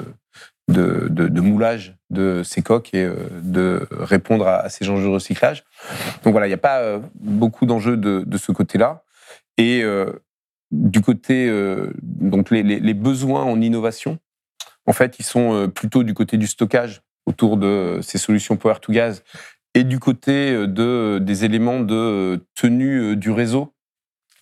[0.68, 3.10] de, de, moulage de ces coques et
[3.42, 5.64] de répondre à, ces enjeux de recyclage.
[6.24, 9.04] Donc voilà, il n'y a pas beaucoup d'enjeux de, de, ce côté-là.
[9.58, 10.12] Et euh,
[10.72, 14.20] du côté, euh, donc les, besoins en innovation,
[14.86, 18.76] en fait, ils sont euh, plutôt du côté du stockage autour de ces solutions power
[18.82, 19.22] to gas
[19.74, 23.74] et du côté de, des éléments de tenue du réseau.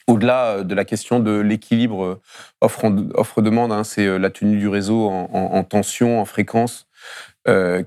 [0.08, 2.22] Au-delà de la question de l'équilibre
[2.62, 6.88] offre-demande, hein, c'est la tenue du réseau en, en, tension, en fréquence,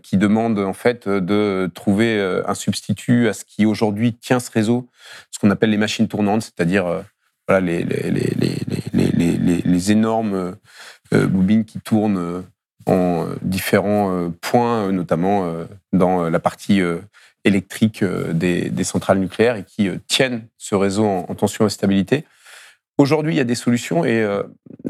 [0.03, 4.89] qui demande en fait de trouver un substitut à ce qui aujourd'hui tient ce réseau,
[5.31, 7.05] ce qu'on appelle les machines tournantes, c'est-à-dire
[7.49, 8.11] voilà, les, les,
[8.93, 10.57] les, les énormes
[11.15, 12.43] euh, bobines qui tournent euh,
[12.87, 15.53] en différents euh, points, notamment
[15.93, 16.81] dans la partie
[17.45, 22.25] électrique des, des, centrales nucléaires et qui tiennent ce réseau en, tension et stabilité.
[22.97, 24.27] Aujourd'hui, il y a des solutions et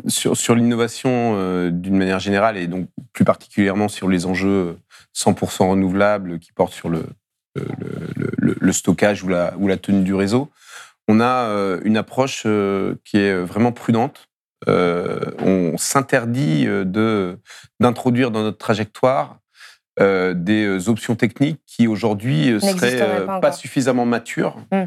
[0.06, 4.78] sur, sur l'innovation d'une manière générale et donc plus particulièrement sur les enjeux
[5.16, 7.04] 100% renouvelables qui portent sur le,
[7.56, 10.50] le, le, le stockage ou la, ou la tenue du réseau,
[11.08, 14.28] on a euh, une approche euh, qui est vraiment prudente.
[14.68, 17.38] Euh, on s'interdit de
[17.80, 19.38] d'introduire dans notre trajectoire
[20.00, 24.84] des options techniques qui aujourd'hui seraient pas, suffisamment matures hmm.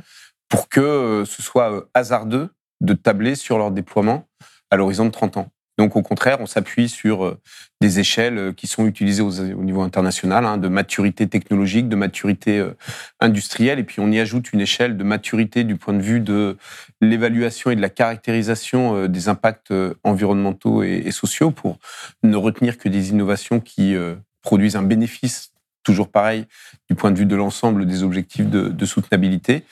[0.48, 2.50] pour que ce soit hasardeux
[2.80, 4.26] de tabler sur leur déploiement
[4.70, 5.52] à l'horizon de 30 ans.
[5.82, 7.40] Donc au contraire, on s'appuie sur euh,
[7.82, 12.60] des échelles euh, qui sont utilisées au niveau international, hein, de maturité technologique, de maturité
[12.60, 12.78] euh,
[13.20, 16.56] industrielle, et puis on y ajoute une échelle de maturité du point de vue de
[17.02, 21.80] l'évaluation et de la caractérisation des impacts environnementaux et sociaux pour
[22.22, 23.96] ne retenir que des innovations qui
[24.44, 25.52] produisent un bénéfice
[25.84, 26.46] toujours pareil
[26.90, 29.64] du point de vue de l'ensemble des objectifs de, de, soutenabilité.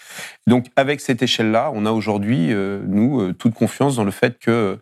[0.48, 2.52] Donc avec cette échelle-là, on a aujourd'hui,
[2.88, 4.80] nous, toute confiance dans le fait que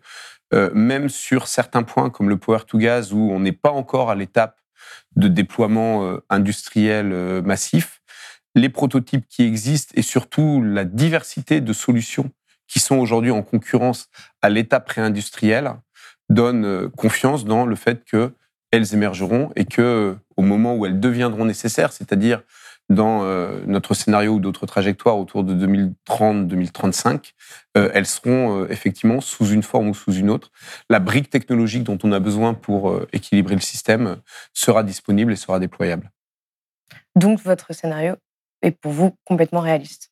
[0.54, 4.10] euh, même sur certains points comme le power to gas où on n'est pas encore
[4.10, 4.60] à l'étape
[5.16, 8.00] de déploiement euh, industriel euh, massif,
[8.54, 12.30] les prototypes qui existent et surtout la diversité de solutions
[12.66, 14.08] qui sont aujourd'hui en concurrence
[14.40, 15.74] à l'étape préindustriel
[16.30, 21.92] donnent confiance dans le fait qu'elles émergeront et que au moment où elles deviendront nécessaires,
[21.92, 22.42] c'est-à-dire
[22.88, 25.54] dans euh, notre scénario ou d'autres trajectoires autour de
[26.08, 27.32] 2030-2035,
[27.76, 30.50] euh, elles seront euh, effectivement sous une forme ou sous une autre.
[30.88, 34.16] La brique technologique dont on a besoin pour équilibrer le système
[34.54, 36.10] sera disponible et sera déployable.
[37.14, 38.16] Donc votre scénario
[38.62, 40.10] est pour vous complètement réaliste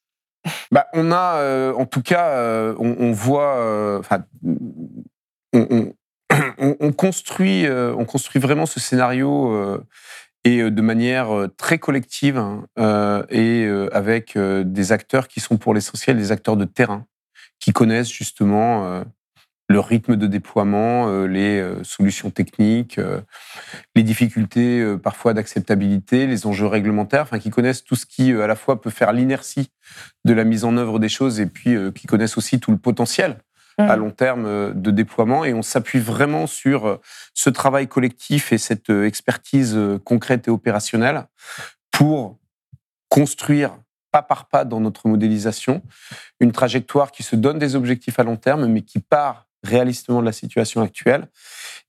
[0.70, 4.02] bah, On a, en tout cas, on, voit,
[5.52, 5.92] on,
[6.58, 9.80] on, construit, on construit vraiment ce scénario
[10.46, 15.56] et euh, de manière euh, très collective hein, euh, et avec des acteurs qui sont
[15.56, 17.06] pour l'essentiel des acteurs de terrain,
[17.58, 19.02] qui connaissent justement
[19.68, 23.00] le rythme de déploiement, les solutions techniques,
[23.94, 28.56] les difficultés parfois d'acceptabilité, les enjeux réglementaires, enfin qui connaissent tout ce qui à la
[28.56, 29.70] fois peut faire l'inertie
[30.24, 33.38] de la mise en œuvre des choses et puis qui connaissent aussi tout le potentiel
[33.78, 34.00] à mmh.
[34.00, 35.44] long terme euh, de déploiement.
[35.44, 37.00] Et on s'appuie vraiment sur euh,
[37.34, 41.26] ce travail collectif et cette euh, expertise concrète et opérationnelle
[41.90, 42.38] pour
[43.08, 43.78] construire
[44.12, 45.82] pas par pas dans notre modélisation
[46.40, 50.26] une trajectoire qui se donne des objectifs à long terme, mais qui part réalistement de
[50.26, 51.28] la situation actuelle.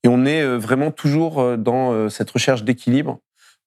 [0.04, 3.20] Et on est vraiment toujours dans cette recherche d'équilibre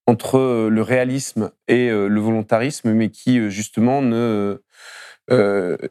[0.05, 4.61] entre le réalisme et le volontarisme, mais qui justement ne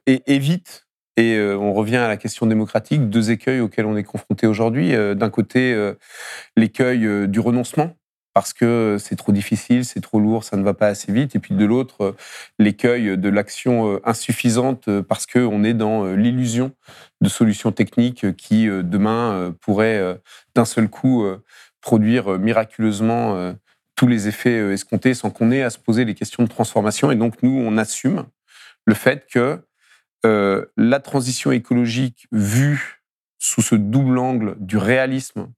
[0.06, 0.86] évite
[1.16, 4.94] et euh, on revient à la question démocratique, deux écueils auxquels on est confronté aujourd'hui.
[4.94, 5.94] Euh, d'un côté, euh,
[6.56, 7.96] l'écueil du renoncement,
[8.32, 11.34] parce que c'est trop difficile, c'est trop lourd, ça ne va pas assez vite.
[11.34, 12.14] Et puis de l'autre,
[12.58, 16.72] l'écueil de l'action insuffisante, parce qu'on est dans l'illusion
[17.20, 20.20] de solutions techniques qui, demain, pourraient
[20.54, 21.26] d'un seul coup
[21.80, 23.52] produire miraculeusement
[23.96, 27.10] tous les effets escomptés sans qu'on ait à se poser les questions de transformation.
[27.10, 28.26] Et donc, nous, on assume
[28.86, 29.60] le fait que
[30.26, 33.02] euh, la transition écologique vue
[33.38, 35.48] sous ce double angle du réalisme,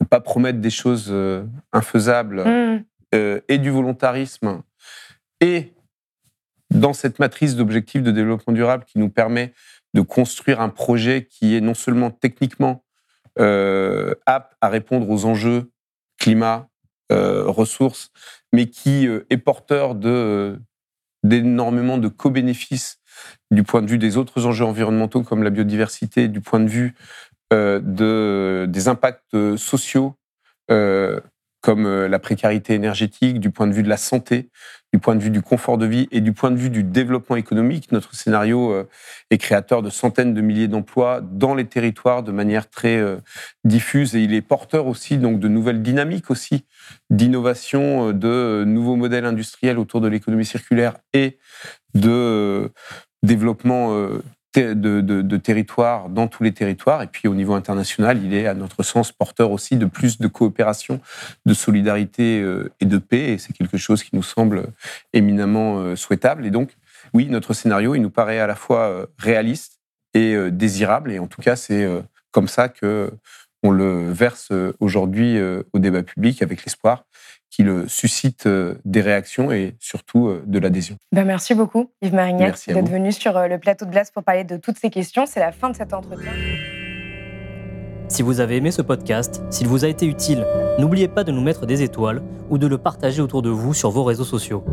[0.00, 2.84] ne pas promettre des choses euh, infaisables, Mm.
[3.14, 4.62] euh, et du volontarisme,
[5.40, 5.72] et
[6.70, 9.52] dans cette matrice d'objectifs de développement durable qui nous permet
[9.94, 12.82] de construire un projet qui est non seulement techniquement
[13.38, 15.70] apte à répondre aux enjeux
[16.18, 16.68] climat,
[17.10, 18.10] ressources,
[18.52, 20.58] mais qui est porteur de,
[21.22, 22.98] d'énormément de co-bénéfices
[23.50, 26.94] du point de vue des autres enjeux environnementaux comme la biodiversité, du point de vue
[27.52, 30.16] euh, de, des impacts euh, sociaux
[30.72, 31.20] euh,
[31.60, 34.50] comme la précarité énergétique, du point de vue de la santé,
[34.92, 37.34] du point de vue du confort de vie et du point de vue du développement
[37.34, 37.90] économique.
[37.90, 38.86] Notre scénario
[39.30, 43.02] est créateur de centaines de milliers d'emplois dans les territoires de manière très
[43.64, 46.66] diffuse et il est porteur aussi donc de nouvelles dynamiques aussi
[47.10, 51.36] d'innovation, de nouveaux modèles industriels autour de l'économie circulaire et
[51.94, 52.70] de
[53.26, 54.22] développement euh,
[54.56, 57.02] de, territoires dans tous les territoires.
[57.02, 60.28] Et puis au niveau international, il est à notre sens porteur aussi de plus de
[60.28, 61.00] coopération,
[61.44, 63.34] de solidarité euh, et de paix.
[63.34, 64.68] Et c'est quelque chose qui nous semble
[65.12, 66.46] éminemment euh, souhaitable.
[66.46, 66.74] Et donc,
[67.12, 69.80] oui, notre scénario, il nous paraît à la fois réaliste
[70.14, 71.12] et désirable.
[71.12, 71.86] Et en tout cas, c'est
[72.32, 73.12] comme ça que
[73.62, 74.50] on le verse
[74.80, 75.38] aujourd'hui
[75.72, 77.04] au débat public avec l'espoir
[77.50, 80.96] qu'il suscite euh, des réactions et surtout euh, de l'adhésion.
[81.12, 84.44] Ben, merci beaucoup, Yves Marignac, d'être venu sur euh, le plateau de Blast pour parler
[84.44, 85.26] de toutes ces questions.
[85.26, 86.32] C'est la fin de cet entretien.
[88.08, 90.46] Si vous avez aimé ce podcast, s'il vous a été utile,
[90.78, 93.90] n'oubliez pas de nous mettre des étoiles ou de le partager autour de vous sur
[93.90, 94.64] vos réseaux sociaux.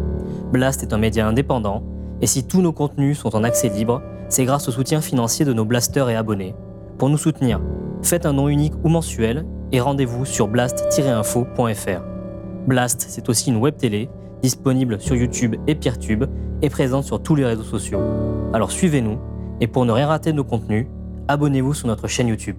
[0.51, 1.83] Blast est un média indépendant,
[2.21, 5.53] et si tous nos contenus sont en accès libre, c'est grâce au soutien financier de
[5.53, 6.53] nos blasters et abonnés.
[6.97, 7.59] Pour nous soutenir,
[8.03, 12.12] faites un don unique ou mensuel et rendez-vous sur blast-info.fr.
[12.67, 14.09] Blast, c'est aussi une web télé
[14.41, 16.25] disponible sur YouTube et Peertube
[16.61, 17.99] et présente sur tous les réseaux sociaux.
[18.53, 19.19] Alors suivez-nous
[19.61, 20.87] et pour ne rien rater de nos contenus,
[21.27, 22.57] abonnez-vous sur notre chaîne YouTube.